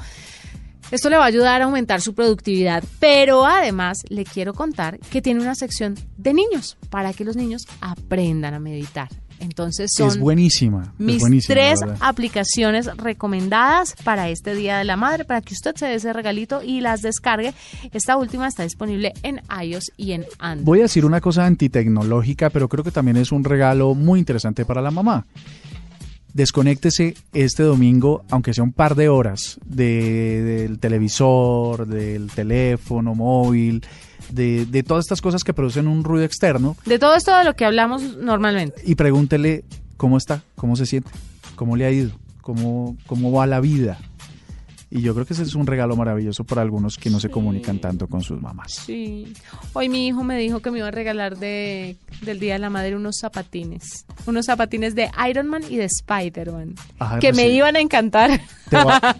esto 0.91 1.09
le 1.09 1.17
va 1.17 1.23
a 1.23 1.27
ayudar 1.27 1.61
a 1.61 1.65
aumentar 1.65 2.01
su 2.01 2.13
productividad, 2.13 2.83
pero 2.99 3.45
además 3.45 3.99
le 4.09 4.25
quiero 4.25 4.53
contar 4.53 4.99
que 4.99 5.21
tiene 5.21 5.41
una 5.41 5.55
sección 5.55 5.95
de 6.17 6.33
niños 6.33 6.77
para 6.89 7.13
que 7.13 7.23
los 7.23 7.35
niños 7.35 7.65
aprendan 7.79 8.53
a 8.53 8.59
meditar. 8.59 9.09
Entonces 9.41 9.89
son 9.97 10.09
es 10.09 10.19
buenísima, 10.19 10.93
mis 10.99 11.47
tres 11.47 11.79
aplicaciones 11.99 12.85
recomendadas 12.95 13.95
para 14.03 14.29
este 14.29 14.53
Día 14.53 14.77
de 14.77 14.83
la 14.83 14.97
Madre, 14.97 15.25
para 15.25 15.41
que 15.41 15.55
usted 15.55 15.75
se 15.75 15.87
dé 15.87 15.95
ese 15.95 16.13
regalito 16.13 16.61
y 16.61 16.81
las 16.81 17.01
descargue. 17.01 17.55
Esta 17.91 18.17
última 18.17 18.47
está 18.47 18.61
disponible 18.61 19.13
en 19.23 19.41
iOS 19.63 19.93
y 19.97 20.11
en 20.11 20.25
Android. 20.37 20.65
Voy 20.65 20.79
a 20.79 20.83
decir 20.83 21.05
una 21.05 21.21
cosa 21.21 21.47
antitecnológica, 21.47 22.51
pero 22.51 22.69
creo 22.69 22.83
que 22.83 22.91
también 22.91 23.17
es 23.17 23.31
un 23.31 23.43
regalo 23.43 23.95
muy 23.95 24.19
interesante 24.19 24.63
para 24.63 24.79
la 24.79 24.91
mamá 24.91 25.25
desconéctese 26.33 27.15
este 27.33 27.63
domingo, 27.63 28.23
aunque 28.29 28.53
sea 28.53 28.63
un 28.63 28.73
par 28.73 28.95
de 28.95 29.09
horas, 29.09 29.59
del 29.65 30.79
televisor, 30.79 31.87
del 31.87 32.31
teléfono 32.31 33.15
móvil, 33.15 33.83
de, 34.29 34.65
de, 34.65 34.83
todas 34.83 35.05
estas 35.05 35.21
cosas 35.21 35.43
que 35.43 35.53
producen 35.53 35.87
un 35.87 36.03
ruido 36.03 36.25
externo. 36.25 36.77
De 36.85 36.99
todo 36.99 37.15
esto 37.15 37.35
de 37.37 37.43
lo 37.43 37.55
que 37.55 37.65
hablamos 37.65 38.17
normalmente. 38.17 38.81
Y 38.85 38.95
pregúntele 38.95 39.63
cómo 39.97 40.17
está, 40.17 40.43
cómo 40.55 40.75
se 40.75 40.85
siente, 40.85 41.11
cómo 41.55 41.75
le 41.75 41.85
ha 41.85 41.91
ido, 41.91 42.11
cómo, 42.41 42.97
cómo 43.07 43.31
va 43.31 43.45
la 43.47 43.59
vida. 43.59 43.99
Y 44.93 45.01
yo 45.01 45.13
creo 45.13 45.25
que 45.25 45.33
ese 45.33 45.43
es 45.43 45.55
un 45.55 45.65
regalo 45.65 45.95
maravilloso 45.95 46.43
para 46.43 46.61
algunos 46.61 46.97
que 46.97 47.09
no 47.09 47.21
se 47.21 47.29
comunican 47.29 47.79
tanto 47.79 48.07
con 48.07 48.21
sus 48.21 48.41
mamás. 48.41 48.73
Sí. 48.85 49.33
Hoy 49.71 49.87
mi 49.87 50.07
hijo 50.07 50.21
me 50.25 50.37
dijo 50.37 50.59
que 50.59 50.69
me 50.69 50.79
iba 50.79 50.89
a 50.89 50.91
regalar 50.91 51.37
de, 51.37 51.95
del 52.21 52.41
Día 52.41 52.53
de 52.53 52.59
la 52.59 52.69
Madre 52.69 52.97
unos 52.97 53.15
zapatines. 53.21 54.05
Unos 54.25 54.47
zapatines 54.47 54.93
de 54.93 55.09
Iron 55.29 55.47
Man 55.47 55.63
y 55.69 55.77
de 55.77 55.85
Spider-Man. 55.85 56.75
Que 57.21 57.29
pues 57.29 57.35
me 57.37 57.47
iban 57.47 57.77
a 57.77 57.79
encantar. 57.79 58.41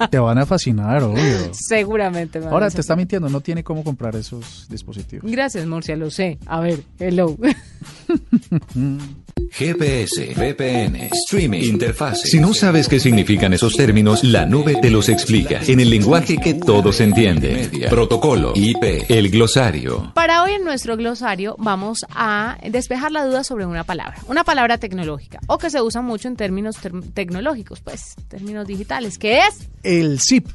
Te, 0.10 0.20
van 0.20 0.38
a 0.38 0.46
fascinar, 0.46 1.04
obvio. 1.04 1.54
Seguramente. 1.54 2.40
Ahora 2.40 2.70
te 2.70 2.82
está 2.82 2.98
mintiendo, 2.98 3.30
no 3.30 3.40
tiene 3.40 3.64
cómo 3.64 3.86
comprar 3.86 4.18
esos 4.18 4.68
dispositivos. 4.70 5.32
Gracias, 5.32 5.66
Murcia, 5.66 5.96
lo 5.96 6.12
sé. 6.12 6.38
A 6.48 6.60
ver, 6.60 6.84
hello. 7.00 7.38
GPS, 9.52 10.34
VPN, 10.34 11.10
streaming, 11.12 11.62
interfaz. 11.62 12.22
Si 12.22 12.40
no 12.40 12.54
sabes 12.54 12.88
qué 12.88 13.00
significan 13.00 13.52
esos 13.52 13.74
términos, 13.74 14.24
la 14.24 14.46
nube 14.46 14.78
te 14.82 14.90
los 14.90 15.10
explica 15.10 15.60
en 15.68 15.80
el 15.82 15.90
lenguaje 15.90 16.38
que 16.38 16.54
todos 16.54 17.02
entienden. 17.02 17.70
Protocolo, 17.90 18.54
IP, 18.56 19.10
el 19.10 19.30
glosario. 19.30 20.12
Para 20.14 20.44
hoy 20.44 20.54
en 20.54 20.64
nuestro 20.64 20.96
glosario 20.96 21.56
vamos 21.60 22.06
a 22.10 22.58
despejar 22.70 23.12
la 23.12 23.26
duda 23.26 23.44
sobre 23.44 23.66
una 23.66 23.84
palabra, 23.84 24.18
una 24.28 24.44
palabra 24.46 24.78
tecnológica 24.78 25.40
o 25.48 25.58
que 25.58 25.70
se 25.70 25.82
usa 25.82 26.02
mucho 26.02 26.30
en 26.30 26.38
términos 26.38 26.78
tecnológicos, 27.14 27.82
pues 27.82 28.16
términos 28.30 28.66
digitales, 28.68 29.18
¿Qué 29.18 29.40
es 29.40 29.70
el 29.84 30.20
zip. 30.20 30.48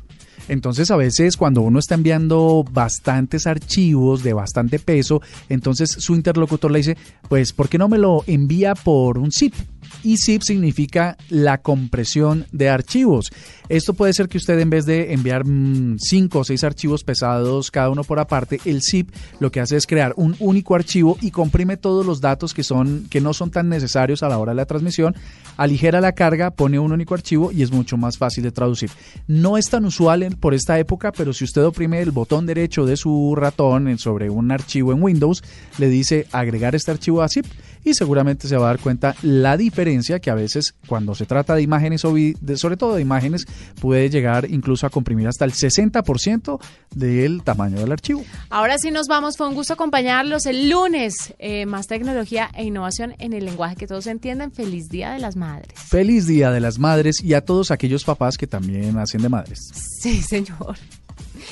Entonces 0.49 0.91
a 0.91 0.97
veces 0.97 1.37
cuando 1.37 1.63
uno 1.63 1.79
está 1.79 1.95
enviando 1.95 2.65
bastantes 2.71 3.47
archivos 3.47 4.23
de 4.23 4.33
bastante 4.33 4.79
peso, 4.79 5.21
entonces 5.49 5.91
su 5.91 6.15
interlocutor 6.15 6.71
le 6.71 6.79
dice, 6.79 6.97
pues 7.29 7.53
¿por 7.53 7.69
qué 7.69 7.79
no 7.79 7.89
me 7.89 7.99
lo 7.99 8.23
envía 8.27 8.75
por 8.75 9.19
un 9.19 9.33
zip? 9.33 9.55
Y 10.03 10.17
zip 10.19 10.43
significa 10.43 11.17
la 11.29 11.59
compresión 11.59 12.47
de 12.53 12.69
archivos. 12.69 13.31
Esto 13.69 13.95
puede 13.95 14.13
ser 14.13 14.29
que 14.29 14.39
usted 14.39 14.59
en 14.61 14.71
vez 14.71 14.87
de 14.87 15.13
enviar 15.13 15.45
5 15.45 15.49
mm, 15.49 16.41
o 16.41 16.45
6 16.45 16.65
archivos 16.65 17.03
pesados 17.03 17.71
cada 17.71 17.91
uno 17.91 18.05
por 18.05 18.21
aparte, 18.21 18.61
el 18.65 18.81
zip 18.83 19.11
lo 19.41 19.51
que 19.51 19.61
hace 19.61 19.77
es 19.77 19.87
crear 19.87 20.13
un 20.17 20.37
único 20.39 20.75
archivo 20.75 21.19
y 21.21 21.33
comprime 21.33 21.77
todos 21.77 22.07
los 22.07 22.21
datos 22.21 22.55
que 22.55 22.63
son 22.63 23.07
que 23.11 23.21
no 23.21 23.35
son 23.35 23.51
tan 23.51 23.69
necesarios 23.69 24.23
a 24.23 24.29
la 24.29 24.39
hora 24.39 24.53
de 24.53 24.57
la 24.57 24.67
transmisión, 24.67 25.17
aligera 25.57 26.01
la 26.01 26.13
carga, 26.13 26.51
pone 26.51 26.79
un 26.79 26.93
único 26.93 27.15
archivo 27.15 27.51
y 27.51 27.63
es 27.63 27.73
mucho 27.73 27.97
más 27.97 28.19
fácil 28.19 28.45
de 28.45 28.53
traducir. 28.53 28.91
No 29.27 29.57
es 29.57 29.69
tan 29.69 29.85
usual 29.85 30.37
por 30.39 30.55
esta 30.55 30.79
época, 30.79 31.13
pero 31.13 31.33
si 31.33 31.45
usted 31.45 31.65
oprime 31.65 32.01
el 32.01 32.11
botón 32.11 32.47
derecho 32.47 32.87
de 32.87 32.97
su 32.97 33.35
ratón 33.37 33.99
sobre 33.99 34.31
un 34.31 34.51
archivo 34.53 34.93
en 34.93 35.03
Windows, 35.03 35.43
le 35.79 35.89
dice 35.89 36.27
agregar 36.33 36.75
este 36.75 36.91
archivo 36.91 37.23
a 37.23 37.29
zip 37.29 37.47
y 37.87 37.95
seguramente 37.95 38.49
se 38.49 38.57
va 38.57 38.65
a 38.65 38.69
dar 38.71 38.81
cuenta 38.81 39.15
la 39.23 39.57
diferencia 39.57 40.19
que 40.19 40.29
a 40.29 40.35
veces 40.35 40.75
cuando 40.89 41.15
se 41.15 41.25
trata 41.25 41.55
de 41.55 41.63
imágenes 41.63 42.05
o 42.05 42.13
de, 42.13 42.57
sobre 42.57 42.77
todo 42.77 42.97
de 42.97 43.01
imágenes 43.01 43.47
puede 43.81 44.11
llegar 44.11 44.51
incluso 44.51 44.89
a 44.89 44.91
comprimir 44.91 45.29
hasta 45.29 45.45
el 45.45 45.53
60% 45.53 46.61
del 46.91 47.45
tamaño 47.45 47.79
del 47.79 47.93
archivo. 47.93 48.25
Ahora 48.51 48.77
sí 48.79 48.91
nos 48.91 49.07
vamos, 49.07 49.37
fue 49.37 49.49
un 49.49 49.55
gusto 49.55 49.75
acompañarlos 49.75 50.47
el 50.47 50.69
lunes. 50.69 51.33
Eh, 51.39 51.65
más 51.65 51.87
tecnología 51.87 52.51
e 52.55 52.65
innovación 52.65 53.15
en 53.19 53.33
el 53.33 53.45
lenguaje 53.45 53.77
que 53.77 53.87
todos 53.87 54.09
entienden. 54.09 54.51
Feliz 54.51 54.89
Día 54.89 55.13
de 55.13 55.21
las 55.21 55.37
Madres. 55.37 55.69
Feliz 55.77 56.27
Día 56.27 56.51
de 56.51 56.59
las 56.59 56.81
Madres 56.81 57.23
y 57.23 57.35
a 57.35 57.45
todos 57.45 57.71
aquellos 57.71 58.03
papás 58.03 58.37
que 58.37 58.49
también 58.49 58.99
hacen 58.99 59.23
de 59.23 59.29
madres. 59.29 59.61
Sí, 60.01 60.23
señor. 60.23 60.77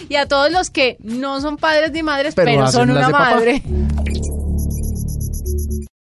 Y 0.08 0.16
a 0.16 0.26
todos 0.26 0.50
los 0.50 0.70
que 0.70 0.96
no 1.00 1.40
son 1.40 1.58
padres 1.58 1.92
ni 1.92 2.02
madres, 2.02 2.34
pero, 2.34 2.66
son 2.72 2.90
una 2.90 3.08
madre. 3.08 3.62